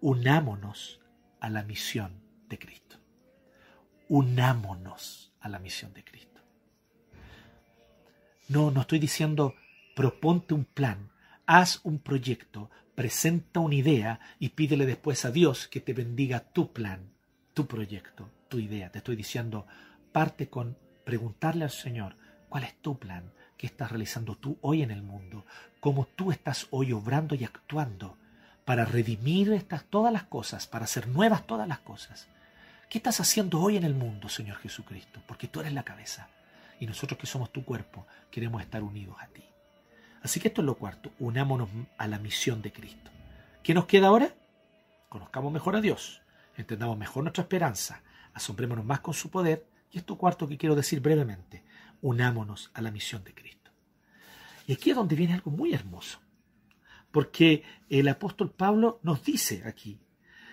[0.00, 1.00] Unámonos
[1.38, 2.10] a la misión
[2.48, 2.96] de Cristo.
[4.08, 6.40] Unámonos a la misión de Cristo.
[8.48, 9.54] No, no estoy diciendo
[9.94, 11.12] proponte un plan,
[11.46, 16.72] haz un proyecto, presenta una idea y pídele después a Dios que te bendiga tu
[16.72, 17.12] plan,
[17.52, 18.90] tu proyecto, tu idea.
[18.90, 19.68] Te estoy diciendo,
[20.10, 22.16] parte con preguntarle al Señor,
[22.48, 23.32] ¿cuál es tu plan?
[23.56, 25.44] ¿Qué estás realizando tú hoy en el mundo?
[25.80, 28.16] ¿Cómo tú estás hoy obrando y actuando
[28.64, 32.28] para redimir estas, todas las cosas, para hacer nuevas todas las cosas?
[32.88, 35.20] ¿Qué estás haciendo hoy en el mundo, Señor Jesucristo?
[35.26, 36.28] Porque tú eres la cabeza
[36.80, 39.44] y nosotros que somos tu cuerpo queremos estar unidos a ti.
[40.22, 43.10] Así que esto es lo cuarto, unámonos a la misión de Cristo.
[43.62, 44.34] ¿Qué nos queda ahora?
[45.08, 46.22] Conozcamos mejor a Dios,
[46.56, 51.00] entendamos mejor nuestra esperanza, asombrémonos más con su poder y esto cuarto que quiero decir
[51.00, 51.63] brevemente,
[52.04, 53.70] unámonos a la misión de Cristo.
[54.66, 56.20] Y aquí es donde viene algo muy hermoso,
[57.10, 59.98] porque el apóstol Pablo nos dice aquí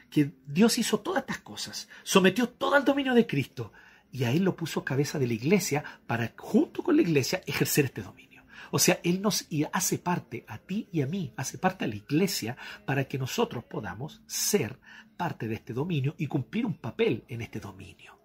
[0.09, 3.73] que Dios hizo todas estas cosas, sometió todo al dominio de Cristo
[4.13, 7.85] y a Él lo puso cabeza de la iglesia para, junto con la iglesia, ejercer
[7.85, 8.43] este dominio.
[8.71, 11.95] O sea, Él nos hace parte, a ti y a mí, hace parte a la
[11.95, 14.79] iglesia para que nosotros podamos ser
[15.17, 18.20] parte de este dominio y cumplir un papel en este dominio.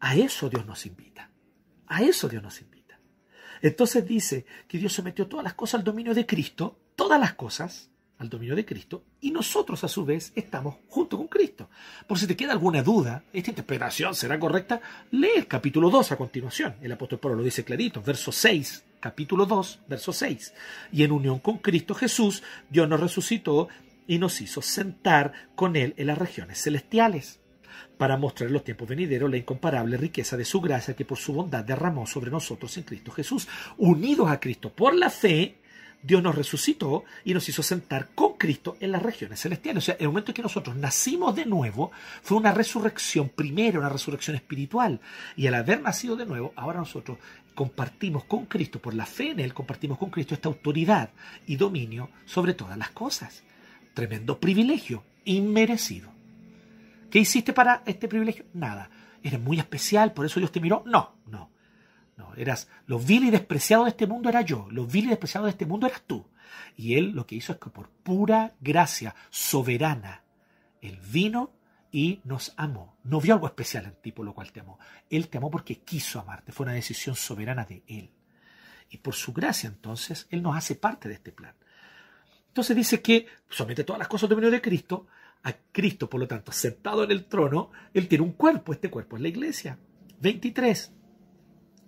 [0.00, 1.30] A eso Dios nos invita.
[1.86, 2.98] A eso Dios nos invita.
[3.62, 7.90] Entonces dice que Dios sometió todas las cosas al dominio de Cristo, todas las cosas
[8.18, 11.70] al dominio de Cristo, y nosotros a su vez estamos junto con Cristo.
[12.06, 14.80] Por si te queda alguna duda, ¿esta interpretación será correcta?
[15.10, 16.76] Lee el capítulo 2 a continuación.
[16.82, 20.54] El apóstol Pablo lo dice clarito, verso 6, capítulo 2, verso 6.
[20.92, 23.68] Y en unión con Cristo Jesús, Dios nos resucitó
[24.06, 27.39] y nos hizo sentar con Él en las regiones celestiales
[27.96, 31.32] para mostrar en los tiempos venideros la incomparable riqueza de su gracia que por su
[31.32, 33.48] bondad derramó sobre nosotros en Cristo Jesús.
[33.78, 35.56] Unidos a Cristo por la fe,
[36.02, 39.84] Dios nos resucitó y nos hizo sentar con Cristo en las regiones celestiales.
[39.84, 41.90] O sea, el momento en que nosotros nacimos de nuevo
[42.22, 45.00] fue una resurrección primero, una resurrección espiritual.
[45.36, 47.18] Y al haber nacido de nuevo, ahora nosotros
[47.54, 51.10] compartimos con Cristo, por la fe en Él, compartimos con Cristo esta autoridad
[51.46, 53.42] y dominio sobre todas las cosas.
[53.92, 56.19] Tremendo privilegio, inmerecido.
[57.10, 58.46] ¿Qué hiciste para este privilegio?
[58.54, 58.90] Nada.
[59.22, 60.82] Eres muy especial, por eso Dios te miró.
[60.86, 61.50] No, no.
[62.16, 65.46] No, eras lo vil y despreciado de este mundo era yo, lo vil y despreciado
[65.46, 66.26] de este mundo eras tú.
[66.76, 70.22] Y él lo que hizo es que por pura gracia soberana,
[70.82, 71.52] él vino
[71.90, 72.98] y nos amó.
[73.04, 74.78] No vio algo especial en ti por lo cual te amó.
[75.08, 76.52] Él te amó porque quiso amarte.
[76.52, 78.10] Fue una decisión soberana de él.
[78.90, 81.54] Y por su gracia entonces, él nos hace parte de este plan.
[82.48, 85.06] Entonces dice que somete todas las cosas al dominio de Cristo,
[85.42, 89.16] a Cristo, por lo tanto, sentado en el trono, Él tiene un cuerpo, este cuerpo
[89.16, 89.78] es la iglesia.
[90.20, 90.92] 23.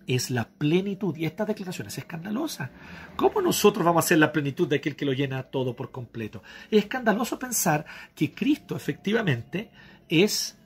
[0.07, 2.70] Es la plenitud, y esta declaración es escandalosa.
[3.16, 6.42] ¿Cómo nosotros vamos a ser la plenitud de aquel que lo llena todo por completo?
[6.70, 7.84] Es escandaloso pensar
[8.14, 9.70] que Cristo efectivamente
[10.09, 10.59] es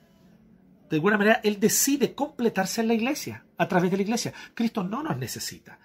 [0.89, 4.33] de alguna manera, Él decide completarse en la iglesia, a través de la iglesia.
[4.55, 5.79] Cristo no nos necesita.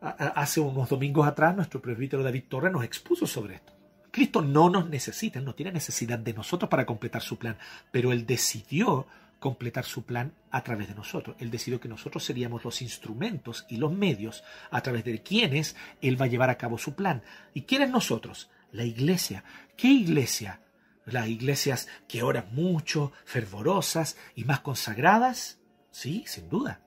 [0.00, 3.71] Hace unos domingos atrás, nuestro presbítero David Torres nos expuso sobre esto.
[4.12, 7.56] Cristo no nos necesita, Él no tiene necesidad de nosotros para completar su plan,
[7.90, 9.06] pero Él decidió
[9.40, 11.34] completar su plan a través de nosotros.
[11.40, 16.20] Él decidió que nosotros seríamos los instrumentos y los medios a través de quienes Él
[16.20, 17.22] va a llevar a cabo su plan.
[17.54, 18.50] ¿Y quiénes nosotros?
[18.70, 19.44] La iglesia.
[19.76, 20.60] ¿Qué iglesia?
[21.06, 25.58] Las iglesias que oran mucho, fervorosas y más consagradas.
[25.90, 26.82] Sí, sin duda.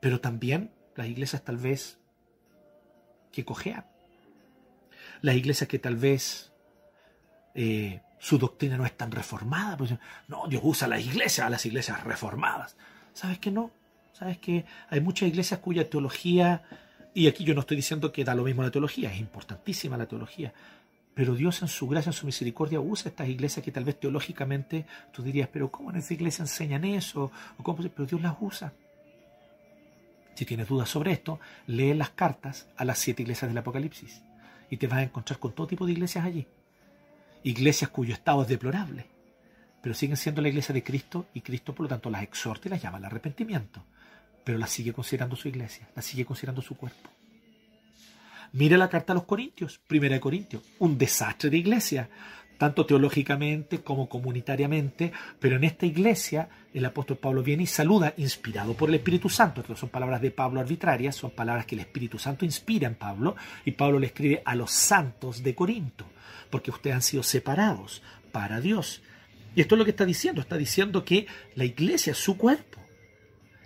[0.00, 1.98] Pero también las iglesias tal vez
[3.30, 3.91] que cojean.
[5.22, 6.52] Las iglesias que tal vez
[7.54, 9.76] eh, su doctrina no es tan reformada.
[9.76, 9.94] Pues,
[10.28, 12.76] no, Dios usa las iglesias, a las iglesias reformadas.
[13.12, 13.70] ¿Sabes que no?
[14.12, 16.62] ¿Sabes que hay muchas iglesias cuya teología,
[17.14, 20.06] y aquí yo no estoy diciendo que da lo mismo la teología, es importantísima la
[20.06, 20.52] teología,
[21.14, 24.86] pero Dios en su gracia, en su misericordia, usa estas iglesias que tal vez teológicamente
[25.12, 27.32] tú dirías, pero ¿cómo en esa iglesia enseñan eso?
[27.58, 27.78] ¿O cómo?
[27.78, 28.72] Pero Dios las usa.
[30.34, 34.22] Si tienes dudas sobre esto, lee las cartas a las siete iglesias del Apocalipsis
[34.72, 36.46] y te vas a encontrar con todo tipo de iglesias allí.
[37.42, 39.04] Iglesias cuyo estado es deplorable,
[39.82, 42.70] pero siguen siendo la iglesia de Cristo y Cristo por lo tanto las exhorta y
[42.70, 43.84] las llama al arrepentimiento,
[44.42, 47.10] pero las sigue considerando su iglesia, las sigue considerando su cuerpo.
[48.52, 52.08] Mira la carta a los Corintios, primera de Corintios, un desastre de iglesia,
[52.62, 55.10] tanto teológicamente como comunitariamente,
[55.40, 59.62] pero en esta iglesia el apóstol Pablo viene y saluda inspirado por el Espíritu Santo.
[59.62, 63.34] Estas son palabras de Pablo arbitrarias, son palabras que el Espíritu Santo inspira en Pablo
[63.64, 66.06] y Pablo le escribe a los santos de Corinto,
[66.50, 68.00] porque ustedes han sido separados
[68.30, 69.02] para Dios.
[69.56, 72.78] Y esto es lo que está diciendo, está diciendo que la iglesia es su cuerpo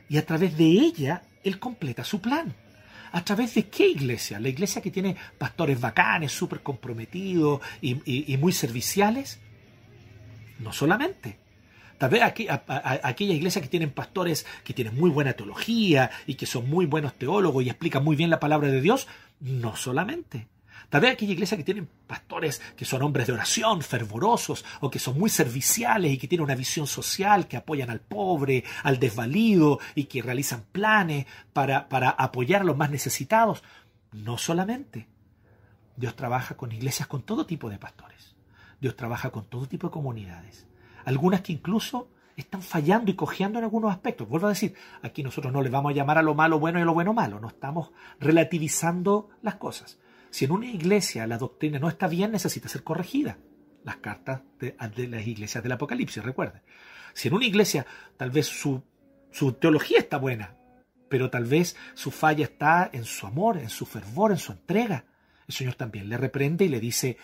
[0.08, 2.54] y a través de ella él completa su plan.
[3.16, 4.38] ¿A través de qué iglesia?
[4.38, 9.40] La iglesia que tiene pastores bacanes, súper comprometidos y, muy serviciales.
[10.58, 11.38] No solamente.
[11.96, 16.68] Tal vez aquella iglesia que tienen pastores que tienen muy buena teología y que son
[16.68, 19.08] muy buenos teólogos y explican muy bien la palabra de Dios.
[19.40, 20.46] No solamente.
[20.88, 24.98] Tal vez aquella iglesia que tienen pastores que son hombres de oración, fervorosos, o que
[24.98, 29.80] son muy serviciales y que tienen una visión social, que apoyan al pobre, al desvalido
[29.94, 33.62] y que realizan planes para, para apoyar a los más necesitados.
[34.12, 35.08] No solamente.
[35.96, 38.34] Dios trabaja con iglesias con todo tipo de pastores.
[38.80, 40.66] Dios trabaja con todo tipo de comunidades.
[41.04, 44.28] Algunas que incluso están fallando y cojeando en algunos aspectos.
[44.28, 46.82] Vuelvo a decir, aquí nosotros no le vamos a llamar a lo malo bueno y
[46.82, 49.98] a lo bueno malo, no estamos relativizando las cosas.
[50.36, 53.38] Si en una iglesia la doctrina no está bien, necesita ser corregida.
[53.84, 54.76] Las cartas de,
[55.08, 56.60] las iglesias del Apocalipsis, recuerden.
[57.14, 57.86] Si en una iglesia
[58.18, 58.82] tal vez su,
[59.30, 60.54] su teología está buena,
[61.08, 65.06] pero tal vez su falla está en su amor, en su fervor, en su entrega,
[65.48, 67.16] el Señor también le reprende y le dice,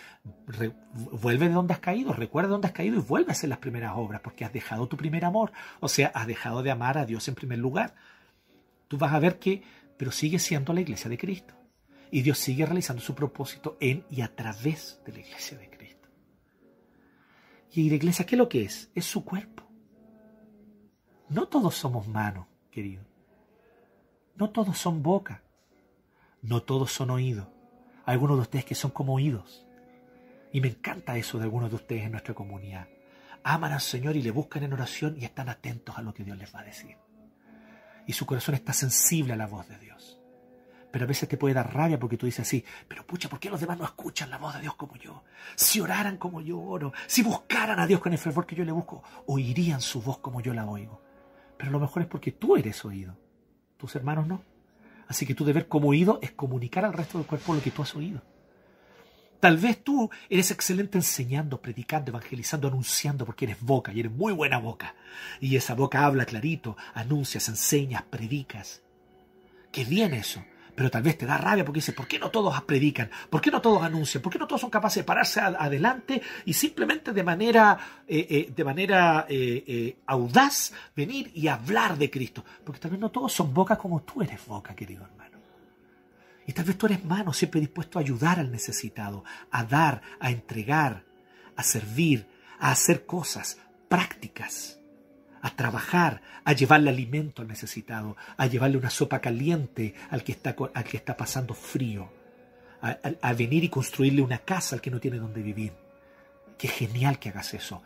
[0.95, 3.59] vuelve de donde has caído, recuerda de dónde has caído y vuelve a hacer las
[3.59, 7.05] primeras obras, porque has dejado tu primer amor, o sea, has dejado de amar a
[7.05, 7.95] Dios en primer lugar.
[8.89, 9.63] Tú vas a ver que,
[9.99, 11.62] pero sigue siendo la iglesia de Cristo.
[12.15, 16.11] Y Dios sigue realizando su propósito en y a través de la iglesia de Cristo.
[17.73, 18.91] Y la iglesia, ¿qué es lo que es?
[18.95, 19.67] Es su cuerpo.
[21.31, 23.03] No todos somos manos, querido.
[24.37, 25.43] No todos son boca.
[26.43, 27.49] No todos son oídos.
[28.05, 29.67] Algunos de ustedes que son como oídos.
[30.53, 32.89] Y me encanta eso de algunos de ustedes en nuestra comunidad.
[33.43, 36.37] Aman al Señor y le buscan en oración y están atentos a lo que Dios
[36.37, 36.99] les va a decir.
[38.07, 40.22] Y su corazón está sensible a la voz de Dios
[40.93, 43.49] pero a veces te puede dar rabia porque tú dices así, pero pucha, ¿por qué
[43.49, 45.25] los demás no escuchan la voz de Dios como yo?
[45.57, 48.73] Si oraran como yo oro, si buscaran a Dios con el fervor que yo le
[48.73, 51.01] busco, oirían su voz como yo la oigo.
[51.57, 53.17] Pero lo mejor es porque tú eres oído,
[53.79, 54.43] tus hermanos no.
[55.09, 57.83] Así que tu deber como oído es comunicar al resto del cuerpo lo que tú
[57.83, 58.23] has oído.
[59.41, 64.33] Tal vez tú eres excelente enseñando, predicando, evangelizando, anunciando, porque eres boca y eres muy
[64.33, 64.95] buena boca.
[65.41, 68.83] Y esa boca habla clarito, anuncias, enseñas, predicas.
[69.73, 70.45] Qué bien eso.
[70.75, 73.11] Pero tal vez te da rabia porque dices, ¿por qué no todos predican?
[73.29, 74.23] ¿Por qué no todos anuncian?
[74.23, 78.53] ¿Por qué no todos son capaces de pararse adelante y simplemente de manera, eh, eh,
[78.55, 82.45] de manera eh, audaz venir y hablar de Cristo?
[82.65, 85.39] Porque tal vez no todos son boca como tú eres boca, querido hermano.
[86.47, 90.31] Y tal vez tú eres mano, siempre dispuesto a ayudar al necesitado, a dar, a
[90.31, 91.05] entregar,
[91.55, 92.27] a servir,
[92.59, 93.59] a hacer cosas
[93.89, 94.82] prácticas
[95.43, 100.57] a trabajar, a llevarle alimento al necesitado, a llevarle una sopa caliente al que está,
[100.73, 102.11] al que está pasando frío,
[102.81, 105.73] a, a venir y construirle una casa al que no tiene donde vivir.
[106.57, 107.83] Qué genial que hagas eso.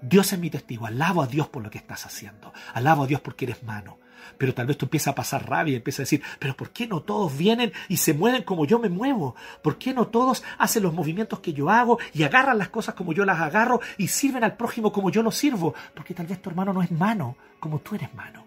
[0.00, 0.86] Dios es mi testigo.
[0.86, 2.52] Alabo a Dios por lo que estás haciendo.
[2.72, 3.98] Alabo a Dios porque eres mano.
[4.38, 7.00] Pero tal vez tú empiezas a pasar rabia, empiezas a decir, pero ¿por qué no
[7.00, 9.34] todos vienen y se mueven como yo me muevo?
[9.62, 13.12] ¿Por qué no todos hacen los movimientos que yo hago y agarran las cosas como
[13.12, 15.74] yo las agarro y sirven al prójimo como yo lo sirvo?
[15.94, 18.44] Porque tal vez tu hermano no es mano como tú eres mano.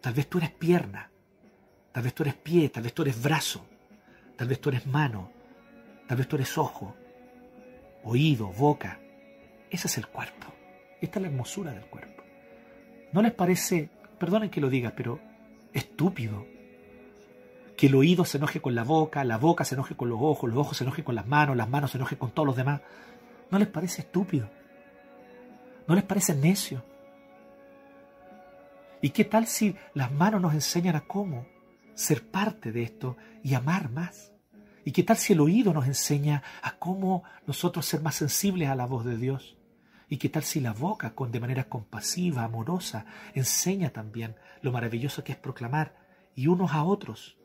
[0.00, 1.10] Tal vez tú eres pierna,
[1.92, 3.64] tal vez tú eres pie, tal vez tú eres brazo,
[4.36, 5.30] tal vez tú eres mano,
[6.08, 6.96] tal vez tú eres ojo,
[8.02, 8.98] oído, boca.
[9.70, 10.48] Ese es el cuerpo.
[11.00, 12.21] Esta es la hermosura del cuerpo.
[13.12, 15.20] ¿No les parece, perdonen que lo diga, pero
[15.72, 16.46] estúpido
[17.76, 20.48] que el oído se enoje con la boca, la boca se enoje con los ojos,
[20.48, 22.80] los ojos se enojen con las manos, las manos se enojen con todos los demás?
[23.50, 24.48] ¿No les parece estúpido?
[25.86, 26.82] ¿No les parece necio?
[29.00, 31.46] ¿Y qué tal si las manos nos enseñan a cómo
[31.94, 34.32] ser parte de esto y amar más?
[34.84, 38.76] ¿Y qué tal si el oído nos enseña a cómo nosotros ser más sensibles a
[38.76, 39.56] la voz de Dios?
[40.12, 45.24] ¿Y qué tal si la boca, con, de manera compasiva, amorosa, enseña también lo maravilloso
[45.24, 45.96] que es proclamar
[46.34, 47.38] y unos a otros?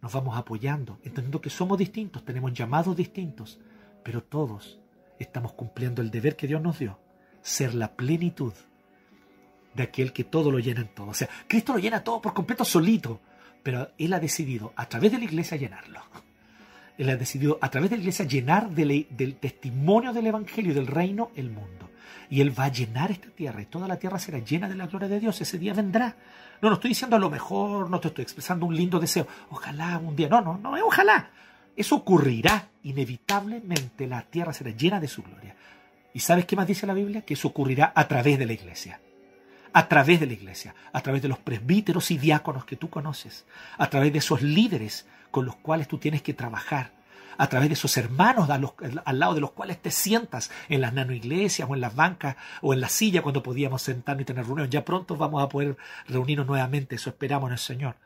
[0.00, 3.58] Nos vamos apoyando, entendiendo que somos distintos, tenemos llamados distintos,
[4.04, 4.78] pero todos
[5.18, 7.00] estamos cumpliendo el deber que Dios nos dio,
[7.42, 8.52] ser la plenitud
[9.74, 11.08] de aquel que todo lo llena en todo.
[11.08, 13.20] O sea, Cristo lo llena todo por completo solito,
[13.64, 16.00] pero Él ha decidido a través de la iglesia llenarlo.
[16.98, 20.86] Él ha decidido a través de la iglesia llenar del testimonio del Evangelio y del
[20.86, 21.90] reino el mundo.
[22.28, 24.86] Y Él va a llenar esta tierra y toda la tierra será llena de la
[24.86, 25.40] gloria de Dios.
[25.40, 26.16] Ese día vendrá.
[26.60, 29.26] No, no estoy diciendo a lo mejor, no te estoy expresando un lindo deseo.
[29.50, 30.28] Ojalá un día.
[30.28, 31.30] No, no, no, ojalá.
[31.76, 32.68] Eso ocurrirá.
[32.82, 35.54] Inevitablemente la tierra será llena de su gloria.
[36.14, 37.22] ¿Y sabes qué más dice la Biblia?
[37.22, 39.00] Que eso ocurrirá a través de la iglesia
[39.76, 43.44] a través de la iglesia, a través de los presbíteros y diáconos que tú conoces,
[43.76, 45.04] a través de esos líderes
[45.36, 46.92] con los cuales tú tienes que trabajar,
[47.36, 51.68] a través de esos hermanos al lado de los cuales te sientas en las nanoiglesias
[51.68, 54.70] o en las bancas o en la silla cuando podíamos sentarnos y tener reunión.
[54.70, 55.76] Ya pronto vamos a poder
[56.08, 57.96] reunirnos nuevamente, eso esperamos en el Señor.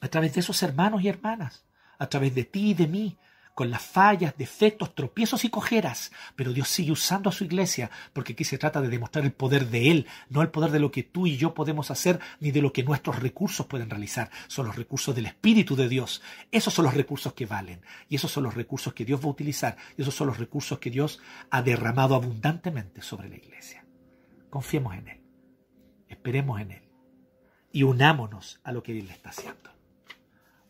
[0.00, 1.62] A través de esos hermanos y hermanas,
[1.96, 3.16] a través de ti y de mí,
[3.54, 8.32] con las fallas, defectos, tropiezos y cojeras, pero Dios sigue usando a su iglesia porque
[8.32, 11.02] aquí se trata de demostrar el poder de Él, no el poder de lo que
[11.02, 14.30] tú y yo podemos hacer ni de lo que nuestros recursos pueden realizar.
[14.48, 16.22] Son los recursos del Espíritu de Dios.
[16.50, 19.32] Esos son los recursos que valen y esos son los recursos que Dios va a
[19.32, 21.20] utilizar y esos son los recursos que Dios
[21.50, 23.84] ha derramado abundantemente sobre la iglesia.
[24.48, 25.20] Confiemos en Él,
[26.08, 26.88] esperemos en Él
[27.72, 29.70] y unámonos a lo que Él está haciendo.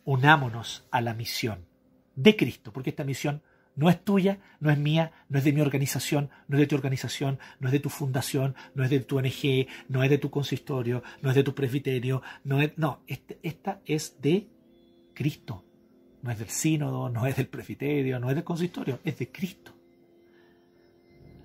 [0.03, 1.70] Unámonos a la misión
[2.15, 3.41] de Cristo, porque esta misión
[3.75, 6.75] no es tuya, no es mía, no es de mi organización, no es de tu
[6.75, 10.29] organización, no es de tu fundación, no es de tu ONG, no es de tu
[10.29, 14.47] consistorio, no es de tu presbiterio, no es, no, este, esta es de
[15.13, 15.63] Cristo.
[16.21, 19.73] No es del sínodo, no es del presbiterio, no es del consistorio, es de Cristo.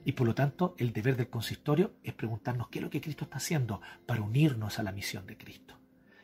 [0.05, 3.25] Y por lo tanto, el deber del consistorio es preguntarnos qué es lo que Cristo
[3.25, 5.75] está haciendo para unirnos a la misión de Cristo.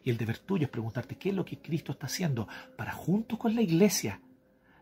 [0.04, 3.38] Y el deber tuyo es preguntarte qué es lo que Cristo está haciendo para junto
[3.38, 4.20] con la iglesia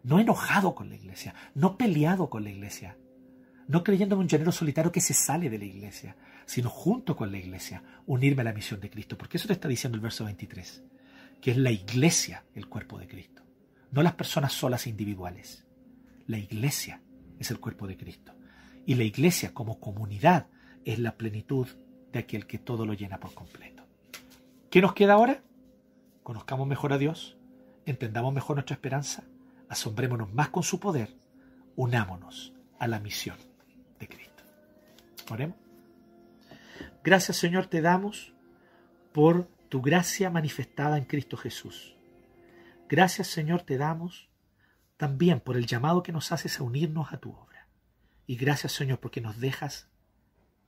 [0.03, 2.97] no enojado con la iglesia, no peleado con la iglesia,
[3.69, 7.31] no creyendo en un llanero solitario que se sale de la iglesia, sino junto con
[7.31, 9.17] la iglesia, unirme a la misión de Cristo.
[9.17, 10.83] Porque eso te está diciendo el verso 23,
[11.41, 13.43] que es la iglesia el cuerpo de Cristo,
[13.93, 15.65] no las personas solas e individuales.
[16.27, 17.01] La iglesia
[17.39, 18.35] es el cuerpo de Cristo.
[18.87, 20.49] Y la iglesia como comunidad
[20.85, 21.69] es la plenitud
[22.13, 23.87] de aquel que todo lo llena por completo.
[24.71, 25.43] ¿Qué nos queda ahora?
[26.23, 27.37] Conozcamos mejor a Dios,
[27.87, 29.25] entendamos mejor nuestra esperanza,
[29.71, 31.17] asombrémonos más con su poder,
[31.77, 33.37] unámonos a la misión
[34.01, 34.43] de Cristo.
[35.31, 35.57] Oremos.
[37.05, 38.35] Gracias Señor te damos
[39.13, 41.97] por tu gracia manifestada en Cristo Jesús.
[42.89, 44.29] Gracias Señor te damos
[44.97, 47.69] también por el llamado que nos haces a unirnos a tu obra.
[48.27, 49.89] Y gracias Señor porque nos dejas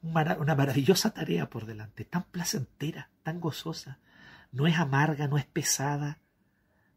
[0.01, 3.99] una maravillosa tarea por delante, tan placentera, tan gozosa.
[4.53, 6.21] No es amarga, no es pesada.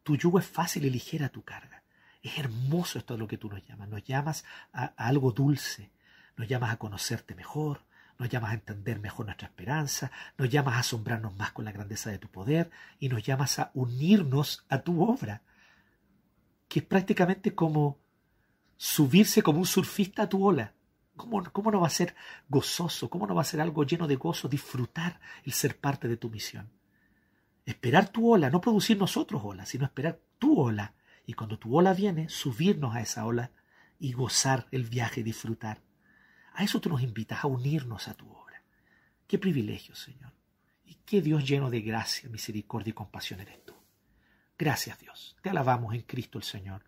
[0.04, 1.85] Tu yugo es fácil y ligera tu carga.
[2.26, 3.88] Es hermoso esto de lo que tú nos llamas.
[3.88, 5.92] Nos llamas a, algo dulce.
[6.38, 7.82] Nos llamas a conocerte mejor.
[8.18, 10.10] Nos llamas a entender mejor nuestra esperanza.
[10.36, 12.72] Nos llamas a asombrarnos más con la grandeza de tu poder.
[13.00, 15.44] Y nos llamas a unirnos a tu obra.
[16.68, 18.00] Que es prácticamente como
[18.76, 20.74] subirse como un surfista a tu ola.
[21.16, 22.16] ¿Cómo, ¿Cómo, no va a ser
[22.50, 23.08] gozoso?
[23.08, 26.32] ¿Cómo no va a ser algo lleno de gozo disfrutar el ser parte de tu
[26.32, 26.72] misión?
[27.68, 30.96] Esperar tu ola, no producir nosotros ola, sino esperar tu ola
[31.26, 33.52] y cuando tu ola viene, subirnos a esa ola
[34.00, 35.82] y gozar el viaje, disfrutar.
[36.54, 38.62] A eso tú nos invitas, a unirnos a tu obra.
[39.28, 40.32] Qué privilegio, Señor.
[40.86, 43.74] Y qué Dios lleno de gracia, misericordia y compasión eres tú.
[44.58, 45.36] Gracias, Dios.
[45.42, 46.84] Te alabamos en Cristo el Señor.